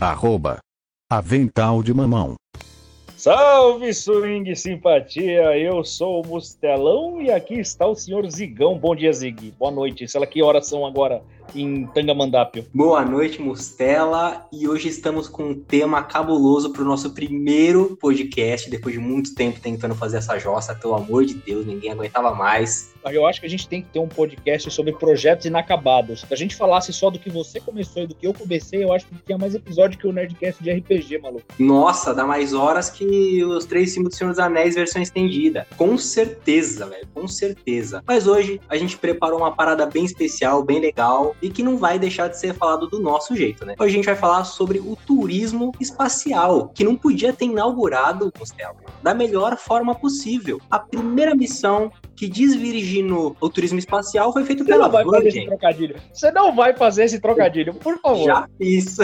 [0.00, 0.58] Arroba.
[1.10, 2.34] Avental de mamão.
[3.26, 8.78] Salve swing simpatia, eu sou o Mustelão e aqui está o senhor Zigão.
[8.78, 9.52] Bom dia, Zig.
[9.58, 10.06] Boa noite.
[10.06, 11.20] Sei lá que horas são agora
[11.54, 12.64] em Tangamandápio.
[12.72, 14.46] Boa noite, Mustela.
[14.52, 19.34] E hoje estamos com um tema cabuloso para o nosso primeiro podcast, depois de muito
[19.34, 20.74] tempo tentando fazer essa jossa.
[20.74, 22.94] Pelo amor de Deus, ninguém aguentava mais.
[23.04, 26.20] Eu acho que a gente tem que ter um podcast sobre projetos inacabados.
[26.20, 28.92] Se a gente falasse só do que você começou e do que eu comecei, eu
[28.92, 31.44] acho que tinha mais episódio que o Nerdcast de RPG, maluco.
[31.58, 33.04] Nossa, dá mais horas que
[33.44, 35.66] os Três Símbolos do Senhor dos Anéis versão estendida.
[35.76, 38.02] Com certeza, velho, com certeza.
[38.06, 41.98] Mas hoje a gente preparou uma parada bem especial, bem legal e que não vai
[41.98, 43.74] deixar de ser falado do nosso jeito, né?
[43.78, 48.76] Hoje a gente vai falar sobre o turismo espacial, que não podia ter inaugurado, Costello,
[49.02, 50.60] da melhor forma possível.
[50.70, 55.22] A primeira missão que desvirginou o turismo espacial foi feito Você pela não vai fazer
[55.22, 55.38] Virgin.
[55.38, 55.96] esse trocadilho.
[56.12, 58.24] Você não vai fazer esse trocadilho, por favor.
[58.24, 58.96] Já fiz.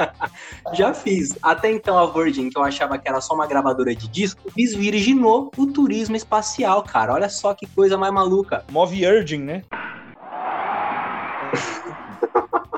[0.74, 1.30] Já fiz.
[1.42, 5.50] Até então a Virgin, que eu achava que era só uma gravadora de disco, desvirginou
[5.56, 7.14] o turismo espacial, cara.
[7.14, 8.64] Olha só que coisa mais maluca.
[8.70, 9.62] Move Virgin, né?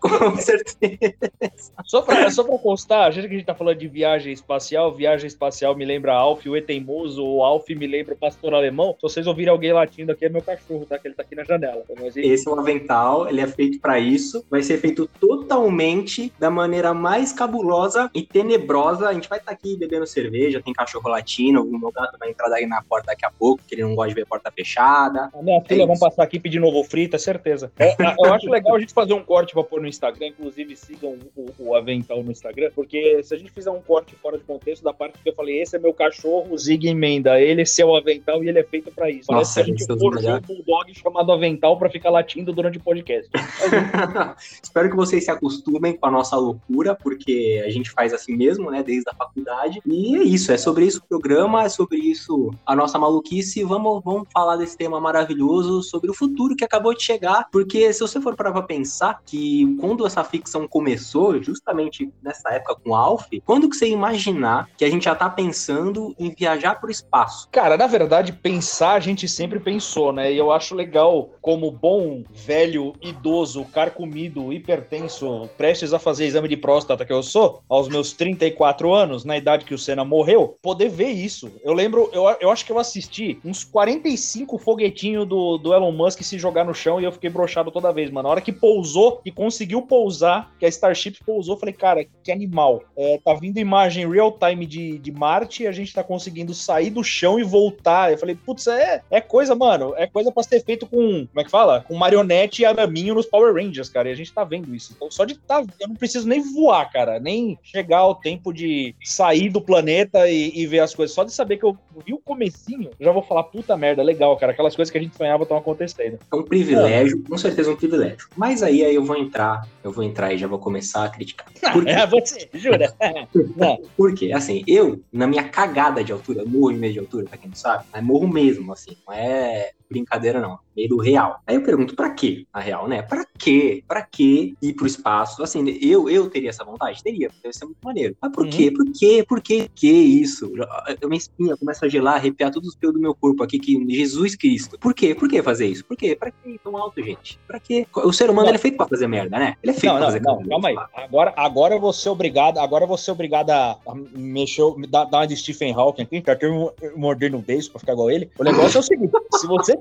[0.18, 1.72] Com certeza.
[1.84, 5.26] Só pra, só pra constar, já que a gente tá falando de viagem espacial, viagem
[5.26, 8.94] espacial me lembra Alf, o E Teimoso, ou Alf me lembra o Pastor Alemão.
[8.94, 10.98] Se vocês ouvirem alguém latindo aqui, é meu cachorro, tá?
[10.98, 11.82] Que ele tá aqui na janela.
[12.00, 14.44] Mas ele- Esse é um avental, ele é feito pra isso.
[14.50, 19.08] Vai ser feito totalmente da maneira mais cabulosa e tenebrosa.
[19.08, 22.66] A gente vai estar aqui bebendo cerveja, tem cachorro latino, o gato vai entrar daí
[22.66, 25.30] na porta daqui a pouco, que ele não gosta de ver porta fechada.
[25.34, 27.72] A minha filha É vão passar aqui pedir novo frita, certeza.
[27.78, 31.16] É, eu acho legal a gente fazer um corte pra pôr no Instagram, inclusive sigam
[31.36, 34.82] o, o Avental no Instagram, porque se a gente fizer um corte fora de contexto
[34.82, 37.94] da parte que eu falei, esse é meu cachorro, o Zig emenda, ele é seu
[37.94, 39.26] Avental e ele é feito pra isso.
[39.26, 42.82] Parece Nossa, que a gente forjou um bulldog chamado Avental pra ficar latindo durante o
[42.82, 43.28] podcast.
[44.62, 48.70] Espero que vocês se acostumem com a nossa loucura, porque a gente faz assim mesmo,
[48.70, 49.80] né, desde a faculdade.
[49.86, 53.62] E é isso, é sobre isso o programa, é sobre isso a nossa maluquice.
[53.64, 58.00] Vamos, vamos falar desse tema maravilhoso, sobre o futuro que acabou de chegar, porque se
[58.00, 63.26] você for parar pra pensar que quando essa ficção começou, justamente nessa época com Alf,
[63.44, 67.48] quando que você imaginar que a gente já tá pensando em viajar pro espaço?
[67.50, 70.32] Cara, na verdade, pensar a gente sempre pensou, né?
[70.32, 76.56] E eu acho legal, como bom, velho, idoso, carcomido, hipertenso, prestes a fazer exame de
[76.56, 80.88] próstata que eu sou, aos meus 34 anos, na idade que o Senna morreu, poder
[80.88, 81.50] ver isso.
[81.62, 86.22] Eu lembro, eu, eu acho que eu assisti uns 45 foguetinhos do, do Elon Musk
[86.22, 88.28] se jogar no chão e eu fiquei broxado toda vez, mano.
[88.28, 92.82] Na hora que pousou e conseguiu pousar, que a Starship pousou, falei, cara, que animal.
[92.96, 96.90] É, tá vindo imagem real time de, de Marte e a gente tá conseguindo sair
[96.90, 98.12] do chão e voltar.
[98.12, 101.44] Eu falei, putz, é, é coisa, mano, é coisa pra ser feito com, como é
[101.44, 101.84] que fala?
[101.86, 104.08] Com marionete e araminho nos Power Rangers, cara.
[104.08, 104.92] E a gente tá vendo isso.
[104.96, 108.94] Então, só de tá, eu não preciso nem voar, cara, nem chegar ao tempo de
[109.02, 111.14] sair do planeta e, e ver as coisas.
[111.14, 114.36] Só de saber que eu vi o comecinho, eu já vou falar, puta merda, legal,
[114.36, 114.52] cara.
[114.52, 116.18] Aquelas coisas que a gente sonhava estão acontecendo.
[116.30, 118.28] É um privilégio, com certeza um privilégio.
[118.36, 121.46] Mas aí, aí eu vou entrar, eu vou entrar e já vou começar a criticar.
[121.72, 121.90] Por quê?
[121.90, 122.94] É, você, jura?
[123.96, 127.38] Porque, assim, eu, na minha cagada de altura, eu morro em meio de altura, pra
[127.38, 131.40] quem não sabe, mas morro mesmo, assim, não é brincadeira não, meio do real.
[131.46, 133.02] Aí eu pergunto, pra quê, na real, né?
[133.02, 133.82] Pra quê?
[133.86, 135.42] Pra quê ir pro espaço?
[135.42, 137.02] Assim, eu, eu teria essa vontade?
[137.02, 138.16] Teria, deve ser muito maneiro.
[138.20, 138.50] Mas por Uhum.
[138.50, 138.70] quê?
[138.70, 139.24] Por quê?
[139.28, 139.70] Por quê?
[139.74, 140.52] Que isso?
[141.00, 143.78] Eu, minha espinha começa a gelar, arrepiar todos os pelos do meu corpo aqui, que
[143.94, 144.78] Jesus Cristo.
[144.78, 145.14] Por quê?
[145.14, 145.84] Por que fazer isso?
[145.84, 146.14] Por quê?
[146.16, 147.38] Pra que ir tão alto, gente?
[147.46, 147.86] Pra quê?
[147.94, 148.50] O ser humano, Não.
[148.50, 149.54] ele é feito pra fazer merda, né?
[149.62, 150.48] Ele é feito Não, pra fazer não, merda.
[150.50, 150.76] calma aí.
[151.04, 153.78] Agora, agora eu vou ser obrigado, agora eu vou ser obrigado a
[154.14, 158.10] mexer, dar, dar uma de Stephen Hawking aqui, tendo mordendo um beijo pra ficar igual
[158.10, 158.30] ele.
[158.38, 159.77] O negócio é o seguinte: se você,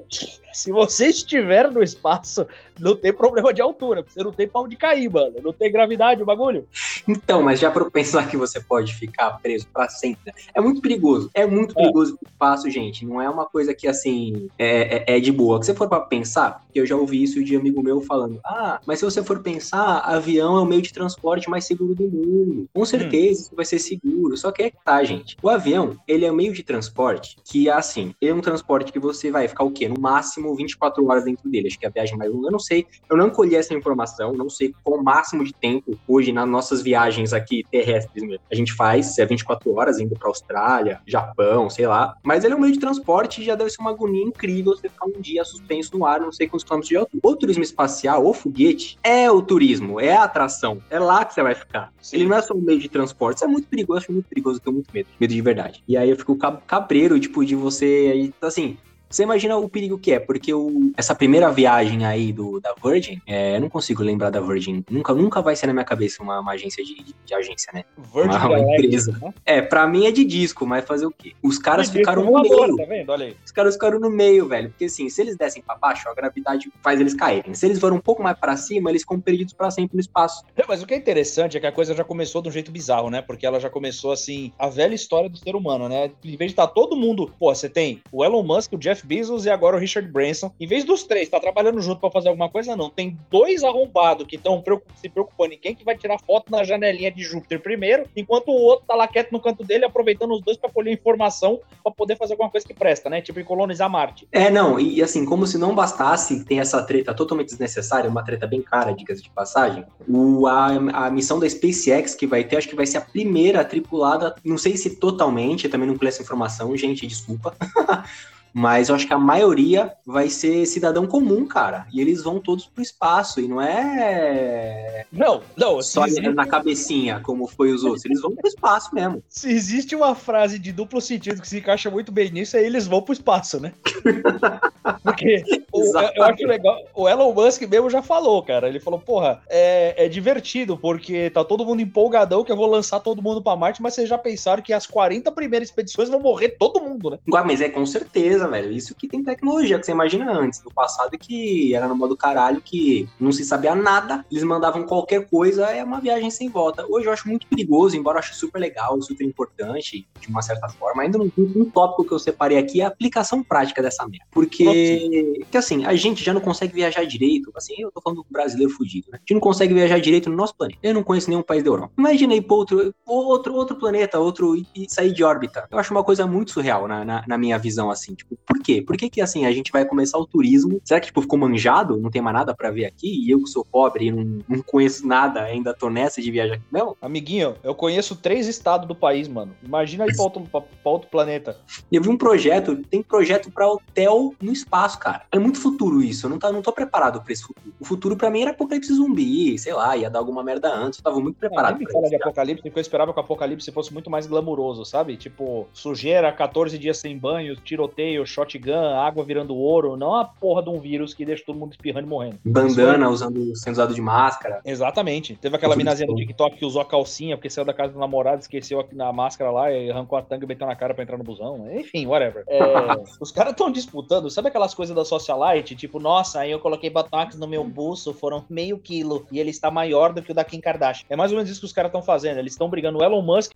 [0.53, 2.47] se você estiver no espaço,
[2.79, 5.35] não tem problema de altura, você não tem pau de cair, mano.
[5.43, 6.67] Não tem gravidade o bagulho.
[7.07, 10.33] Então, mas já para pensar que você pode ficar preso pra sempre, né?
[10.53, 11.29] é muito perigoso.
[11.33, 11.81] É muito É.
[11.81, 13.05] perigoso o espaço, gente.
[13.05, 15.59] Não é uma coisa que, assim, é, é- é de boa.
[15.59, 18.79] Que se for pra pensar, que eu já ouvi isso de amigo meu falando, ah,
[18.85, 22.67] mas se você for pensar, avião é o meio de transporte mais seguro do mundo.
[22.73, 24.35] Com certeza, isso vai ser seguro.
[24.37, 25.37] Só que é que tá, gente.
[25.41, 29.29] O avião, ele é um meio de transporte que, assim, é um transporte que você
[29.31, 29.86] vai ficar o quê?
[29.87, 31.67] No máximo 24 horas dentro dele.
[31.67, 32.47] Acho que é a viagem mais longa.
[32.47, 32.85] Eu não sei.
[33.09, 34.33] Eu não colhi essa informação.
[34.33, 38.41] Não sei qual o máximo de tempo hoje nas nossas viagens aqui terrestres mesmo.
[38.51, 42.13] A gente faz, se é 24 horas indo pra Austrália, Japão, sei lá.
[42.23, 44.89] Mas ele é um meio de transporte e já deve ser uma agonia incrível você
[44.89, 47.21] ficar um dia suspenso no ar, não sei quantos quilômetros de altura.
[47.23, 50.79] O turismo espacial, o foguete, é o turismo, é a atração.
[50.89, 51.91] É lá que você vai ficar.
[52.11, 54.57] Ele não é só um meio de transporte, isso é muito perigoso, acho muito perigoso,
[54.57, 55.83] eu tenho muito medo, medo de verdade.
[55.87, 58.77] E aí eu fico cab- cabreiro, tipo, de você, aí, assim,
[59.09, 63.21] Você imagina o perigo que é, porque o, essa primeira viagem aí do, da Virgin,
[63.25, 64.83] é, eu não consigo lembrar da Virgin.
[64.89, 67.85] Nunca, nunca vai ser na minha cabeça uma, uma agência de, de, de, agência, né?
[67.97, 69.17] Virgin uma, uma empresa.
[69.21, 69.33] Né?
[69.45, 71.33] É, pra mim é de disco, mas fazer o quê?
[71.41, 72.75] Os caras de ficaram no meio.
[72.75, 73.09] Tá vendo?
[73.09, 73.37] Olha aí.
[73.45, 74.69] Os caras ficaram no meio, velho.
[74.69, 77.53] Porque assim, se eles descem pra baixo, a gravidade faz eles caírem.
[77.53, 80.43] Se eles forem um pouco mais para cima, eles ficam perdidos para sempre no espaço.
[80.67, 83.09] Mas o que é interessante é que a coisa já começou de um jeito bizarro,
[83.09, 83.21] né?
[83.21, 86.11] Porque ela já começou assim, a velha história do ser humano, né?
[86.23, 88.96] Em vez de estar tá todo mundo, pô, você tem o Elon Musk, o Jeff
[89.01, 90.51] Bezos e agora o Richard Branson.
[90.59, 92.89] Em vez dos três estar tá trabalhando junto para fazer alguma coisa, não.
[92.89, 94.63] Tem dois arrombados que estão
[94.95, 98.61] se preocupando em quem que vai tirar foto na janelinha de Júpiter primeiro, enquanto o
[98.61, 102.17] outro tá lá quieto no canto dele, aproveitando os dois para colher informação para poder
[102.17, 103.21] fazer alguma coisa que presta, né?
[103.21, 104.27] Tipo, colonizar Marte.
[104.31, 108.45] É, não, e assim, como se não bastasse ter essa treta totalmente desnecessária, uma treta
[108.45, 110.67] bem cara, dicas de passagem, o, a,
[111.05, 114.57] a missão da SpaceX que vai ter, acho que vai ser a primeira tripulada, não
[114.57, 117.55] sei se totalmente, também não conheço informação, gente, desculpa.
[118.53, 121.87] Mas eu acho que a maioria vai ser cidadão comum, cara.
[121.93, 123.39] E eles vão todos pro espaço.
[123.39, 125.05] E não é.
[125.11, 125.81] Não, não.
[125.81, 126.29] Só existe...
[126.29, 128.05] na cabecinha, como foi os outros.
[128.05, 129.23] Eles vão pro espaço mesmo.
[129.29, 132.87] Se existe uma frase de duplo sentido que se encaixa muito bem nisso, é eles
[132.87, 133.73] vão pro espaço, né?
[135.03, 135.83] Porque o,
[136.15, 136.77] eu acho legal.
[136.93, 138.67] O Elon Musk mesmo já falou, cara.
[138.67, 142.99] Ele falou, porra, é, é divertido, porque tá todo mundo empolgadão que eu vou lançar
[142.99, 146.49] todo mundo pra Marte, mas vocês já pensaram que as 40 primeiras expedições vão morrer
[146.49, 147.19] todo mundo, né?
[147.25, 148.71] Mas é com certeza, velho.
[148.71, 152.61] Isso que tem tecnologia, que você imagina antes, no passado, que era no modo caralho,
[152.61, 156.85] que não se sabia nada, eles mandavam qualquer coisa, é uma viagem sem volta.
[156.89, 160.67] Hoje eu acho muito perigoso, embora eu ache super legal, super importante, de uma certa
[160.67, 161.03] forma.
[161.03, 164.25] Ainda um, um tópico que eu separei aqui é a aplicação prática dessa merda.
[164.31, 168.27] Porque, que assim, a gente já não consegue viajar direito, assim, eu tô falando do
[168.29, 169.17] brasileiro fudido, né?
[169.17, 170.79] A gente não consegue viajar direito no nosso planeta.
[170.83, 171.93] Eu não conheço nenhum país da Europa.
[171.97, 175.67] Imagina ir pra outro, outro, outro planeta, outro, e sair de órbita.
[175.69, 178.81] Eu acho uma coisa muito surreal na, na, na minha visão, assim, tipo, por quê?
[178.81, 180.81] Por que que, assim, a gente vai começar o turismo?
[180.83, 181.97] Será que, tipo, ficou manjado?
[181.97, 183.25] Não tem mais nada para ver aqui?
[183.25, 186.55] E eu que sou pobre e não, não conheço nada, ainda tô nessa de viajar
[186.55, 186.63] aqui?
[186.71, 186.95] Não.
[187.01, 189.53] Amiguinho, eu conheço três estados do país, mano.
[189.63, 191.57] Imagina ir pra outro, pra, pra outro planeta.
[191.91, 195.23] Eu vi um projeto, tem projeto para hotel no espaço, cara.
[195.31, 196.25] É muito futuro isso.
[196.25, 197.73] Eu não, tá, não tô preparado pra esse futuro.
[197.79, 200.99] O futuro para mim era apocalipse zumbi, sei lá, ia dar alguma merda antes.
[200.99, 201.77] Eu tava muito preparado.
[201.77, 204.85] Nem me fala de apocalipse, porque eu esperava que o apocalipse fosse muito mais glamuroso,
[204.85, 205.17] sabe?
[205.17, 210.69] Tipo, sujeira, 14 dias sem banho, tiroteio, shotgun, água virando ouro, não a porra de
[210.69, 212.39] um vírus que deixa todo mundo espirrando e morrendo.
[212.45, 214.61] Bandana usando, sendo usado de máscara.
[214.65, 215.35] Exatamente.
[215.35, 218.41] Teve aquela minazinha do TikTok que usou a calcinha porque saiu da casa do namorado,
[218.41, 221.23] esqueceu a máscara lá e arrancou a tanga e meteu na cara pra entrar no
[221.23, 221.67] busão.
[221.71, 222.43] Enfim, whatever.
[222.47, 222.59] É,
[223.19, 225.75] os caras estão disputando, sabe aquelas coisas da socialite?
[225.75, 229.69] Tipo, nossa, aí eu coloquei botox no meu buço, foram meio quilo e ele está
[229.69, 231.05] maior do que o da Kim Kardashian.
[231.09, 232.37] É mais ou menos isso que os caras estão fazendo.
[232.37, 233.51] Eles estão brigando o Elon Musk.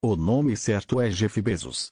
[0.00, 1.90] O nome certo é Jeff Bezos.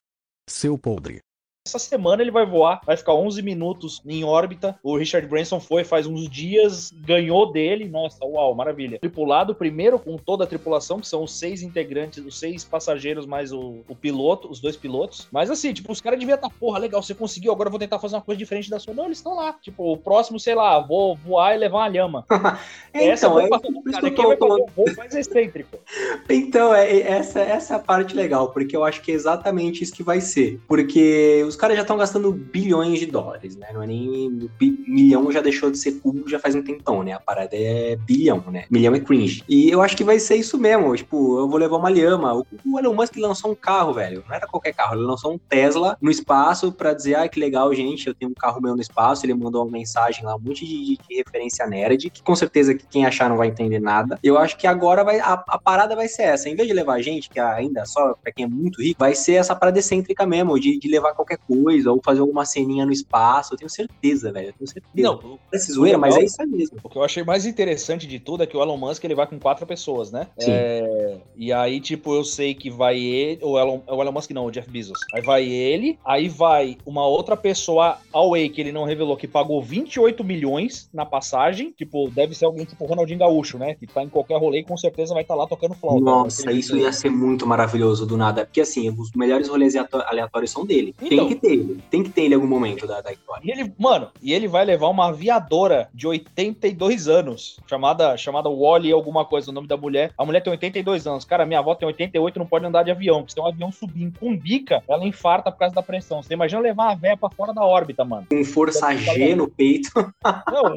[0.48, 1.18] Seu podre.
[1.66, 4.78] Essa semana ele vai voar, vai ficar 11 minutos em órbita.
[4.84, 7.88] O Richard Branson foi faz uns dias, ganhou dele.
[7.88, 9.00] Nossa, uau, maravilha.
[9.00, 13.52] Tripulado primeiro com toda a tripulação, que são os seis integrantes, os seis passageiros mais
[13.52, 15.26] o, o piloto, os dois pilotos.
[15.32, 17.80] Mas assim, tipo, os caras deviam estar, tá, porra, legal, você conseguiu, agora eu vou
[17.80, 18.94] tentar fazer uma coisa diferente da sua.
[18.94, 19.52] Não, eles estão lá.
[19.54, 22.24] Tipo, o próximo, sei lá, vou voar e levar uma lhama.
[22.94, 25.78] é, essa então, é, cara, quem vai fazer um voo mais excêntrico.
[26.28, 29.92] Então, é, essa, essa é a parte legal, porque eu acho que é exatamente isso
[29.92, 30.60] que vai ser.
[30.66, 33.68] Porque os os caras já estão gastando bilhões de dólares, né?
[33.72, 34.50] Não é nem.
[34.86, 37.12] Milhão já deixou de ser cubo já faz um tempão, né?
[37.12, 38.66] A parada é bilhão, né?
[38.70, 39.42] Milhão é cringe.
[39.48, 40.94] E eu acho que vai ser isso mesmo.
[40.94, 42.34] Tipo, eu vou levar uma lhama.
[42.34, 44.22] O Elon Musk lançou um carro, velho.
[44.28, 44.96] Não era qualquer carro.
[44.96, 48.34] Ele lançou um Tesla no espaço pra dizer, ah, que legal, gente, eu tenho um
[48.34, 49.24] carro meu no espaço.
[49.24, 52.86] Ele mandou uma mensagem lá, um monte de, de referência nerd, que com certeza que
[52.86, 54.18] quem achar não vai entender nada.
[54.22, 56.50] Eu acho que agora vai, a, a parada vai ser essa.
[56.50, 59.34] Em vez de levar gente, que ainda só pra quem é muito rico, vai ser
[59.34, 63.54] essa parada excêntrica mesmo, de, de levar qualquer coisa, ou fazer alguma ceninha no espaço.
[63.54, 64.48] Eu tenho certeza, velho.
[64.48, 64.92] Eu tenho certeza.
[64.94, 66.78] Não, parece zoeira, mas é isso mesmo.
[66.82, 69.26] O que eu achei mais interessante de tudo é que o Elon Musk ele vai
[69.26, 70.26] com quatro pessoas, né?
[70.38, 70.50] Sim.
[70.50, 71.18] É...
[71.36, 73.40] E aí, tipo, eu sei que vai ele.
[73.42, 74.98] O Elon, o Elon Musk não, o Jeff Bezos.
[75.14, 79.62] Aí vai ele, aí vai uma outra pessoa, Away, que ele não revelou, que pagou
[79.62, 81.72] 28 milhões na passagem.
[81.76, 83.74] Tipo, deve ser alguém tipo Ronaldinho Gaúcho, né?
[83.74, 86.00] Que tá em qualquer rolê e com certeza vai estar tá lá tocando flauta.
[86.00, 88.44] Nossa, isso ia ser muito maravilhoso do nada.
[88.44, 90.94] Porque assim, os melhores rolês aleatórios são dele.
[91.00, 91.82] Então, Tem que ter ele.
[91.90, 93.42] Tem que ter ele em algum momento da, da história.
[93.44, 98.92] E ele, mano, e ele vai levar uma aviadora de 82 anos, chamada, chamada Wally
[98.92, 100.12] alguma coisa, o nome da mulher.
[100.16, 101.24] A mulher tem 82 anos.
[101.24, 103.18] Cara, minha avó tem 88 não pode andar de avião.
[103.18, 106.22] Porque se tem um avião subindo com bica, ela infarta por causa da pressão.
[106.22, 108.26] Você imagina levar a véia pra fora da órbita, mano.
[108.28, 109.90] Com força G no peito.
[110.52, 110.74] Não,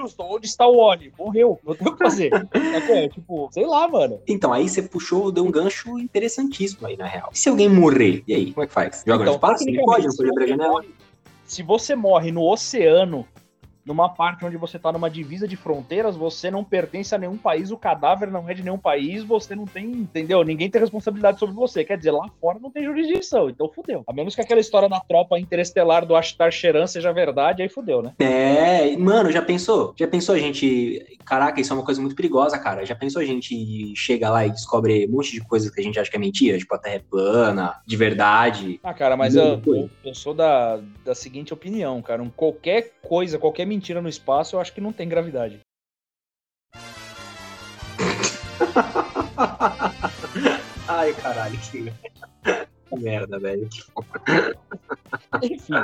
[0.00, 1.12] Houston, onde está o Wally?
[1.18, 1.58] Morreu.
[1.64, 2.30] Não tem o que fazer.
[2.90, 4.20] É, tipo, sei lá, mano.
[4.26, 7.30] Então, aí você puxou, deu um gancho interessantíssimo aí, na real.
[7.32, 8.22] E se alguém morrer?
[8.26, 9.02] E aí, como é que faz?
[9.06, 9.64] Joga Então, no espaço?
[9.84, 10.84] Pode, não pode abrir a janela?
[11.44, 13.26] Se você morre no oceano,
[13.84, 17.70] numa parte onde você tá numa divisa de fronteiras, você não pertence a nenhum país,
[17.70, 20.42] o cadáver não é de nenhum país, você não tem, entendeu?
[20.42, 21.84] Ninguém tem responsabilidade sobre você.
[21.84, 24.02] Quer dizer, lá fora não tem jurisdição, então fudeu.
[24.06, 28.02] A menos que aquela história da tropa interestelar do Ashtar Sheran seja verdade, aí fudeu,
[28.02, 28.12] né?
[28.18, 29.94] É, mano, já pensou?
[29.96, 31.18] Já pensou a gente.
[31.24, 32.84] Caraca, isso é uma coisa muito perigosa, cara.
[32.84, 35.98] Já pensou a gente chega lá e descobre um monte de coisas que a gente
[35.98, 36.58] acha que é mentira?
[36.58, 38.80] Tipo, a Terra é plana, de verdade.
[38.82, 42.22] Ah, cara, mas eu, eu, eu sou da, da seguinte opinião, cara.
[42.22, 45.58] Um, qualquer coisa, qualquer mentira no espaço, eu acho que não tem gravidade.
[50.86, 51.92] Ai, caralho, que.
[52.92, 53.68] Merda, velho.
[55.42, 55.74] Enfim,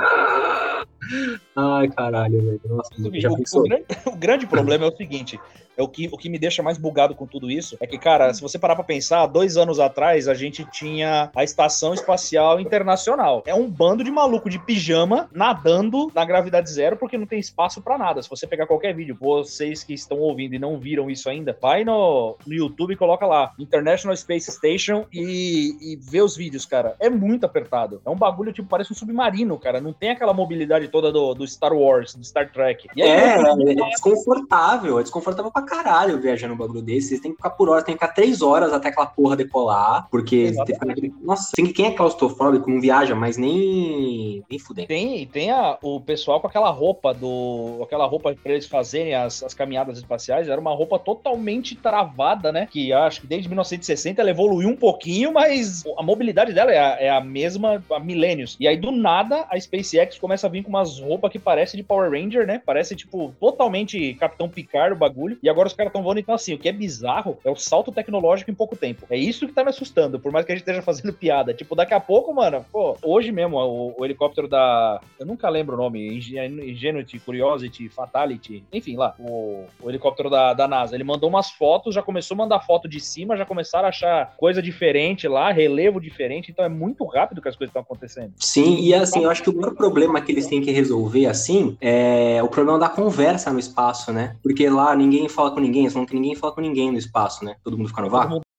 [1.55, 2.61] Ai, caralho, velho.
[2.65, 5.39] Nossa, já o, o grande, o grande problema é o seguinte:
[5.75, 8.33] é o que, o que me deixa mais bugado com tudo isso é que, cara,
[8.33, 13.43] se você parar pra pensar, dois anos atrás a gente tinha a Estação Espacial Internacional.
[13.45, 17.81] É um bando de maluco de pijama nadando na gravidade zero porque não tem espaço
[17.81, 18.21] pra nada.
[18.21, 21.83] Se você pegar qualquer vídeo, vocês que estão ouvindo e não viram isso ainda, vai
[21.83, 26.90] no, no YouTube e coloca lá International Space Station e, e vê os vídeos, cara.
[26.99, 28.01] É muito apertado.
[28.05, 29.79] É um bagulho, tipo, parece um submarino, cara.
[29.81, 32.87] Não tem aquela mobilidade toda do, do Star Wars, do Star Trek.
[32.95, 37.09] Aí, É, quando- é desconfortável, é desconfortável pra caralho viajar num bagulho desse.
[37.09, 40.07] Vocês têm que ficar por horas, tem que ficar três horas até aquela porra decolar,
[40.09, 41.13] porque tem.
[41.21, 44.87] Nossa, tem- quem é claustrofóbico não viaja, mas nem, nem fudendo.
[44.87, 47.79] Tem, tem a- o pessoal com aquela roupa do.
[47.83, 52.67] aquela roupa pra eles fazerem as, as caminhadas espaciais, era uma roupa totalmente travada, né?
[52.69, 56.97] Que acho que desde 1960 ela evoluiu um pouquinho, mas a mobilidade dela é a,
[56.99, 58.57] é a mesma há milênios.
[58.59, 61.83] E aí, do nada, a SpaceX começa a vir com umas roupas que parece de
[61.83, 62.61] Power Ranger, né?
[62.65, 65.37] Parece, tipo, totalmente Capitão Picard o bagulho.
[65.41, 67.91] E agora os caras estão voando, então, assim, o que é bizarro é o salto
[67.91, 69.05] tecnológico em pouco tempo.
[69.09, 71.53] É isso que tá me assustando, por mais que a gente esteja fazendo piada.
[71.53, 74.99] Tipo, daqui a pouco, mano, pô, hoje mesmo, o, o helicóptero da.
[75.19, 80.53] Eu nunca lembro o nome, Ingen- Ingenuity, Curiosity, Fatality, enfim, lá, o, o helicóptero da,
[80.53, 80.95] da NASA.
[80.95, 84.33] Ele mandou umas fotos, já começou a mandar foto de cima, já começaram a achar
[84.37, 88.33] coisa diferente lá, relevo diferente, então é muito rápido que as coisas estão acontecendo.
[88.37, 91.77] Sim, e assim, eu acho que o maior problema que eles têm que resolver, assim,
[91.79, 94.37] é o problema da conversa no espaço, né?
[94.41, 97.55] Porque lá ninguém fala com ninguém, falam que ninguém fala com ninguém no espaço, né?
[97.63, 98.41] Todo mundo fica no vácuo.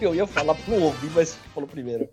[0.00, 2.08] Eu ia falar pro ouvir, mas falou primeiro.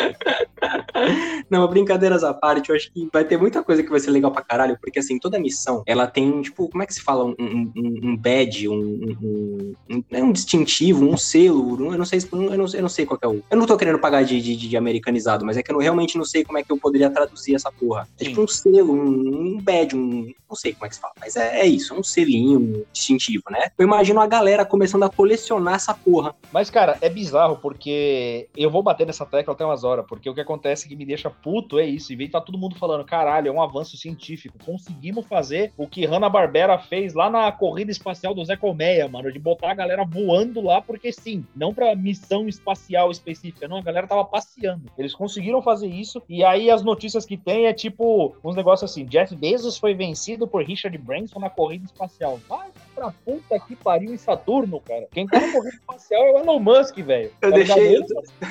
[1.50, 4.30] Não, brincadeiras à parte, eu acho que vai ter muita coisa que vai ser legal
[4.30, 7.24] pra caralho, porque assim, toda missão, ela tem, tipo, como é que se fala?
[7.24, 12.38] Um, um, um- badge, um, um, um, é distintivo, um selo, eu não sei, eu
[12.38, 13.42] não, eu não sei qual é o...
[13.50, 16.24] Eu não tô querendo pagar de, de, de americanizado, mas é que eu realmente não
[16.24, 18.06] sei como é que eu poderia traduzir essa porra.
[18.18, 18.30] É Sim.
[18.30, 20.30] tipo um selo, um, badge, um...
[20.48, 22.84] não sei como é que se fala, mas é, é isso, é um selinho, um
[22.92, 23.68] distintivo, né?
[23.78, 26.34] Eu imagino a galera começando a colecionar essa porra.
[26.52, 30.34] Mas, cara, é bizarro porque eu vou bater nessa tecla até umas horas, porque o
[30.34, 32.12] que acontece que me deixa puto é isso.
[32.12, 34.58] E vem tá todo mundo falando, caralho, é um avanço científico.
[34.64, 39.38] Conseguimos fazer o que Hanna-Barbera fez lá na corrida espacial do Zé Colmeia, mano, de
[39.38, 44.06] botar a galera voando lá, porque sim, não pra missão espacial específica, não, a galera
[44.06, 44.90] tava passeando.
[44.96, 49.04] Eles conseguiram fazer isso, e aí as notícias que tem é tipo uns negócios assim:
[49.04, 52.40] Jeff Bezos foi vencido por Richard Branson na corrida espacial.
[52.48, 55.08] Vai pra puta que pariu em Saturno, cara.
[55.10, 57.32] Quem tá na corrida espacial é o Elon Musk, velho.
[57.40, 58.04] Eu Tá deixei- Ele,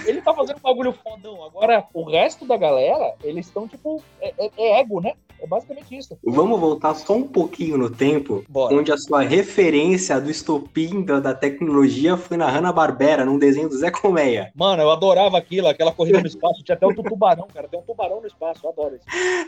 [0.08, 1.44] ele tá fazendo um bagulho fodão.
[1.46, 4.02] Agora, o resto da galera, eles estão tipo.
[4.20, 5.14] É, é- é ego, né?
[5.42, 6.18] É basicamente isso.
[6.24, 8.76] Vamos voltar só um pouquinho no tempo, Bora.
[8.76, 13.78] onde a sua referência do estopim da, da tecnologia foi na Hanna-Barbera, num desenho do
[13.78, 14.52] Zé Colmeia.
[14.56, 16.64] Mano, eu adorava aquilo, aquela corrida no espaço.
[16.64, 17.68] Tinha até um tubarão, cara.
[17.68, 18.62] Tem um tubarão no espaço.
[18.66, 19.06] Eu adoro isso.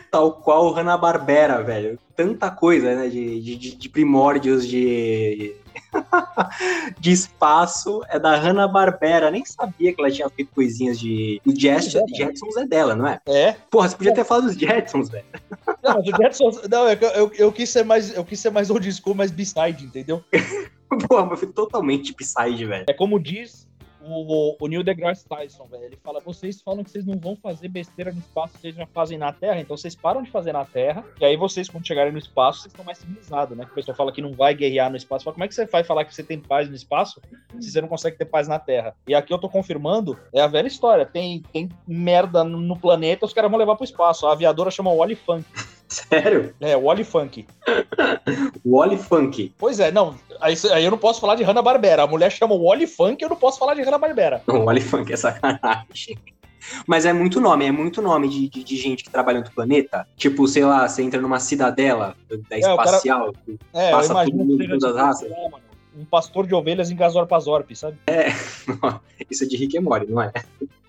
[0.09, 1.99] Tal qual Hanna-Barbera, velho.
[2.15, 5.55] Tanta coisa, né, de, de- de primórdios de...
[6.99, 9.31] de espaço é da Hanna-Barbera.
[9.31, 11.41] Nem sabia que ela tinha feito coisinhas de...
[11.45, 12.15] O Jets, é, mano.
[12.15, 13.19] Jetsons é dela, não é?
[13.27, 13.55] É.
[13.69, 15.25] Porra, você podia ter falado dos Jetsons, velho.
[15.83, 16.51] Não, o Jetson.
[16.69, 18.15] Não, é eu, eu, eu quis ser mais.
[18.15, 20.23] Eu quis ser mais old school, mais beside, entendeu?
[21.07, 22.85] Porra, mas foi totalmente Psyde, velho.
[22.87, 23.67] É como diz
[24.03, 25.83] o, o Neil deGrasse Tyson, velho.
[25.83, 29.17] Ele fala: vocês falam que vocês não vão fazer besteira no espaço, vocês já fazem
[29.17, 32.17] na Terra, então vocês param de fazer na Terra, e aí vocês, quando chegarem no
[32.17, 33.65] espaço, vocês estão mais civilizados, né?
[33.65, 35.23] Que o pessoal fala que não vai guerrear no espaço.
[35.23, 37.21] Fala, como é que você vai falar que você tem paz no espaço
[37.59, 38.95] se você não consegue ter paz na Terra?
[39.07, 41.05] E aqui eu tô confirmando, é a velha história.
[41.05, 44.27] Tem, tem merda no planeta, os caras vão levar pro espaço.
[44.27, 45.45] A aviadora chama Wally Funk.
[45.91, 46.55] Sério?
[46.61, 47.45] É, Wally Funk.
[48.65, 49.53] Wally Funk.
[49.57, 50.15] Pois é, não.
[50.39, 52.03] Aí, aí eu não posso falar de Hanna-Barbera.
[52.03, 54.41] A mulher chama Wally Funk, eu não posso falar de Hanna-Barbera.
[54.47, 56.17] O Wally Funk é sacanagem.
[56.87, 60.07] Mas é muito nome, é muito nome de, de, de gente que trabalha no planeta.
[60.15, 62.15] Tipo, sei lá, você entra numa cidadela
[62.49, 63.33] da espacial,
[63.73, 65.61] É, passa imagino todo que mundo, seja todas as tipo, raças.
[65.97, 67.97] um pastor de ovelhas em Gazorpazorp, sabe?
[69.29, 70.31] Isso é de Rick e Morty, não é?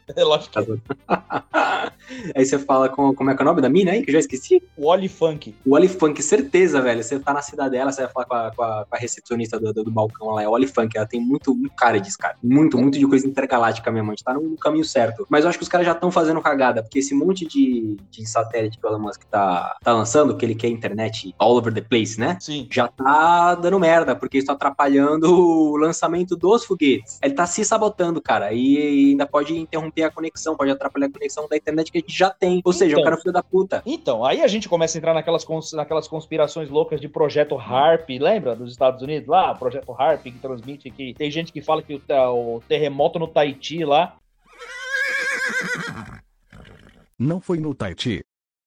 [0.15, 0.63] É lógico é.
[2.37, 3.15] Aí você fala com.
[3.15, 4.03] Como é que é o nome da mina aí?
[4.03, 4.63] Que eu já esqueci.
[4.79, 5.55] Wally Funk.
[5.65, 7.03] O Oli Funk, certeza, velho.
[7.03, 9.73] Você tá na cidadela, você vai falar com a, com a- com a recepcionista do,
[9.73, 10.43] do, do balcão lá.
[10.43, 10.97] É o Oli Funk.
[10.97, 12.37] Ela tem muito, muito cara disso, cara.
[12.43, 14.11] Muito, muito de coisa intergaláctica mesmo.
[14.11, 15.27] A gente tá no caminho certo.
[15.31, 18.27] Mas eu acho que os caras já estão fazendo cagada, porque esse monte de, de
[18.29, 21.81] satélite que o Elon Musk tá, tá lançando, que ele quer internet all over the
[21.81, 22.37] place, né?
[22.41, 22.67] Sim.
[22.71, 27.19] já tá dando merda, porque isso tá atrapalhando o lançamento dos foguetes.
[27.23, 31.49] Ele tá se sabotando, cara, e ainda pode interromper a conexão, pode atrapalhar a conexão
[31.49, 32.63] da internet que a gente já tem.
[32.65, 33.01] Ou seja, Então.
[33.03, 33.83] o cara é filho da puta.
[33.85, 38.09] Então, aí a gente começa a entrar naquelas, cons- naquelas conspirações loucas de Projeto HARP,
[38.21, 38.55] lembra?
[38.55, 41.99] Dos Estados Unidos lá, Projeto HARP, que transmite que tem gente que fala que o,
[41.99, 44.17] te- o terremoto no Tahiti lá.
[47.19, 48.25] Não foi no Tahiti.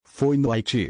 [0.08, 0.90] Foi no Haiti.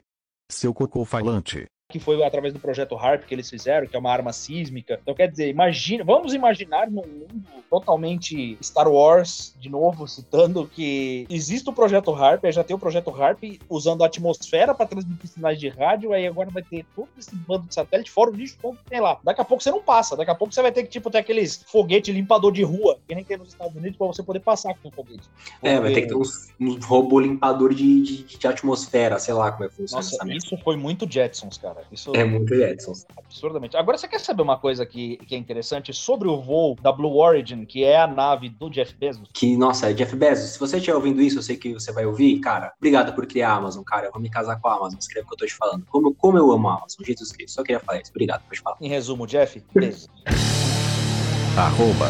[0.52, 1.66] Seu cocô falante.
[1.88, 5.00] Que foi através do projeto HARP que eles fizeram, que é uma arma sísmica.
[5.02, 11.28] Então, quer dizer, imagina, vamos imaginar num mundo totalmente Star Wars, de novo, citando que
[11.30, 15.30] existe o projeto HARP, aí já tem o projeto HARP usando a atmosfera para transmitir
[15.30, 18.58] sinais de rádio, aí agora vai ter todo esse bando de satélite, fora o lixo
[18.60, 19.20] todo que tem lá.
[19.24, 21.20] Daqui a pouco você não passa, daqui a pouco você vai ter que, tipo, ter
[21.20, 24.74] aqueles foguete limpador de rua, que nem tem nos Estados Unidos, para você poder passar
[24.76, 25.30] com o foguete.
[25.62, 29.52] É, vai ter que ter uns, uns robô limpador de, de, de atmosfera, sei lá
[29.52, 31.75] como é que funciona Nossa, isso foi muito Jetsons, cara.
[31.92, 32.94] Isso É muito Edson.
[33.18, 33.78] Absurdamente.
[33.78, 37.18] Agora, você quer saber uma coisa que, que é interessante sobre o voo da Blue
[37.18, 39.30] Origin, que é a nave do Jeff Bezos?
[39.34, 42.40] Que, nossa, Jeff Bezos, se você estiver ouvindo isso, eu sei que você vai ouvir,
[42.40, 44.08] cara, obrigado por criar a Amazon, cara.
[44.08, 45.86] Eu vou me casar com a Amazon, escreve o que eu tô te falando.
[45.88, 47.56] Como, como eu amo a Amazon, Jesus Cristo.
[47.56, 48.12] Só queria falar isso.
[48.12, 48.78] Obrigado, pode falar.
[48.82, 50.08] Em resumo, Jeff Bezos.
[51.58, 52.10] Arroba.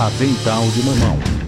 [0.00, 1.47] Avental de mamão.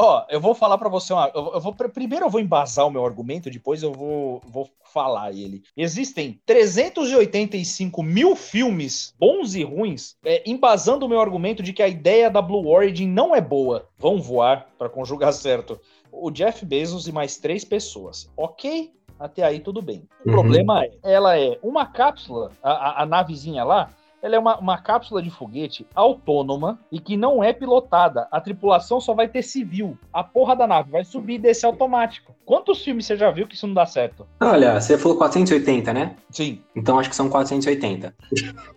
[0.00, 1.28] Ó, eu vou falar pra você uma.
[1.34, 4.70] Eu, eu vou, pr- primeiro eu vou embasar o meu argumento, depois eu vou, vou
[4.92, 5.62] falar ele.
[5.76, 11.88] Existem 385 mil filmes bons e ruins, é, embasando o meu argumento de que a
[11.88, 13.88] ideia da Blue Origin não é boa.
[13.98, 15.80] Vão voar, pra conjugar certo.
[16.12, 18.30] O Jeff Bezos e mais três pessoas.
[18.36, 18.92] Ok?
[19.18, 20.04] Até aí tudo bem.
[20.24, 20.34] O Uhum.
[20.36, 23.90] problema é, ela é uma cápsula, a, a- a navezinha lá,
[24.22, 28.26] ela é uma, uma cápsula de foguete autônoma e que não é pilotada.
[28.30, 29.96] A tripulação só vai ter civil.
[30.12, 32.34] A porra da nave vai subir e descer automático.
[32.44, 34.26] Quantos filmes você já viu que isso não dá certo?
[34.40, 36.16] Olha, você falou 480, né?
[36.30, 36.62] Sim.
[36.74, 38.14] Então acho que são 480.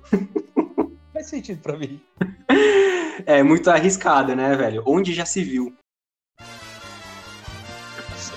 [1.14, 2.00] Faz sentido pra mim.
[3.26, 4.84] É muito arriscado, né, velho?
[4.86, 5.74] Onde já se viu?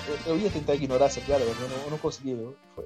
[0.07, 2.31] Eu, eu ia tentar ignorar essa piada, mas eu não, eu não consegui.
[2.31, 2.85] Eu- foi-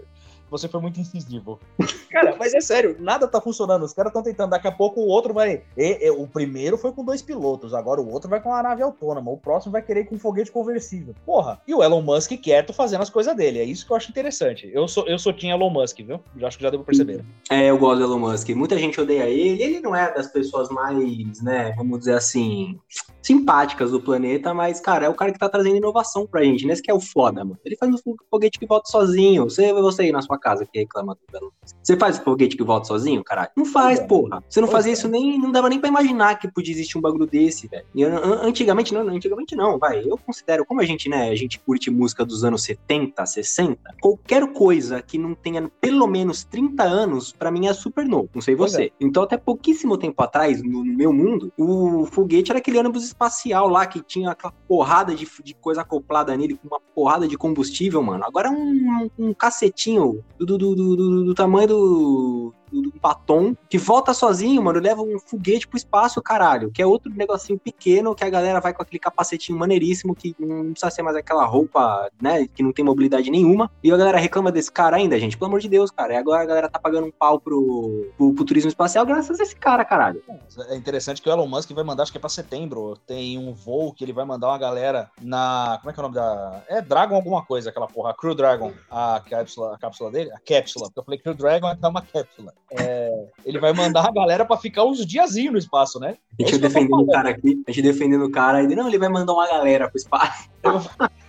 [0.49, 1.59] Você foi muito incisivo.
[2.09, 3.83] Cara, mas é sério, nada tá funcionando.
[3.83, 4.49] Os caras estão tentando.
[4.49, 5.61] Daqui a pouco o outro vai.
[5.77, 8.81] e- e- o primeiro foi com dois pilotos, agora o outro vai com uma nave
[8.81, 9.29] autônoma.
[9.31, 11.13] O próximo vai querer ir com um foguete conversível.
[11.25, 13.59] Porra, e o Elon Musk quieto fazendo as coisas dele.
[13.59, 14.69] É isso que eu acho interessante.
[14.73, 16.19] Eu sou, eu sou Team Elon Musk, viu?
[16.37, 17.23] Já acho que já deu pra perceber.
[17.49, 18.49] É, eu gosto do Elon Musk.
[18.49, 19.61] Muita gente odeia ele.
[19.61, 22.79] Ele não é das pessoas mais, né, vamos dizer assim,
[23.21, 26.73] simpáticas do planeta, mas, cara, é o cara que tá trazendo inovação pra gente, né?
[26.73, 27.59] Esse que é o foda, mano.
[27.63, 29.43] Ele faz um fo- foguete que volta sozinho.
[29.43, 31.75] Você, você aí na sua casa que reclama do Musk.
[31.83, 33.49] Você faz o foguete que volta sozinho, caralho?
[33.55, 34.05] Não faz, é.
[34.07, 34.43] porra.
[34.49, 34.93] Você não Pois fazia é.
[34.93, 37.85] isso nem, não dava nem pra imaginar que podia existir um bagulho desse, velho.
[38.07, 40.03] An- an- antigamente não, antigamente não, vai.
[40.03, 44.51] Eu considero, como a gente, né, a gente curte música dos anos 70, 60, qualquer
[44.53, 48.29] coisa que não tenha pelo menos 30 anos, pra mim é super novo.
[48.33, 48.91] Não sei Pois você.
[48.99, 53.67] Então, até pouquíssimo tempo atrás, no, no meu mundo, o foguete era aquele ônibus espacial
[53.69, 58.01] lá que tinha aquela porrada de, de coisa acoplada nele, com uma porrada de combustível,
[58.01, 58.23] mano.
[58.25, 63.77] Agora é um, um cacetinho do, do, do, do- do- tamanho do, do batom, que
[63.77, 68.23] volta sozinho, mano, leva um foguete pro espaço, caralho, que é outro negocinho pequeno, que
[68.23, 72.47] a galera vai com aquele capacetinho maneiríssimo, que não precisa ser mais aquela roupa, né,
[72.47, 75.59] que não tem mobilidade nenhuma, e a galera reclama desse cara ainda, gente, pelo amor
[75.59, 78.69] de Deus, cara, e agora a galera tá pagando um pau pro, pro, pro turismo
[78.69, 80.21] espacial graças a esse cara, caralho.
[80.67, 82.97] É interessante que o Elon Musk vai mandar, acho que é pra setembro.
[83.05, 85.77] Tem um voo que ele vai mandar uma galera na.
[85.79, 86.63] Como é que é o nome da.
[86.67, 88.11] É Dragon alguma coisa, aquela porra.
[88.11, 88.71] A Crew Dragon.
[88.89, 90.31] A cápsula, a cápsula dele.
[90.31, 90.87] A cápsula.
[90.87, 92.53] Porque eu falei Crew Dragon é uma cápsula.
[92.71, 96.17] É, é, ele vai mandar a galera pra ficar uns diazinhos no espaço, né?
[96.39, 99.09] A gente defendendo o cara aqui, a gente defendendo o cara, e não, ele vai
[99.09, 100.49] mandar uma galera pro espaço.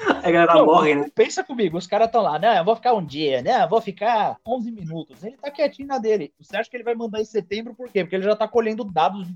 [0.00, 1.10] A galera Não, morre, né?
[1.14, 2.58] Pensa comigo, os caras estão lá, né?
[2.58, 3.62] Eu vou ficar um dia, né?
[3.62, 5.22] Eu vou ficar 11 minutos.
[5.22, 6.32] Ele tá quietinho na dele.
[6.40, 8.02] Você acha que ele vai mandar em setembro por quê?
[8.02, 9.28] Porque ele já tá colhendo dados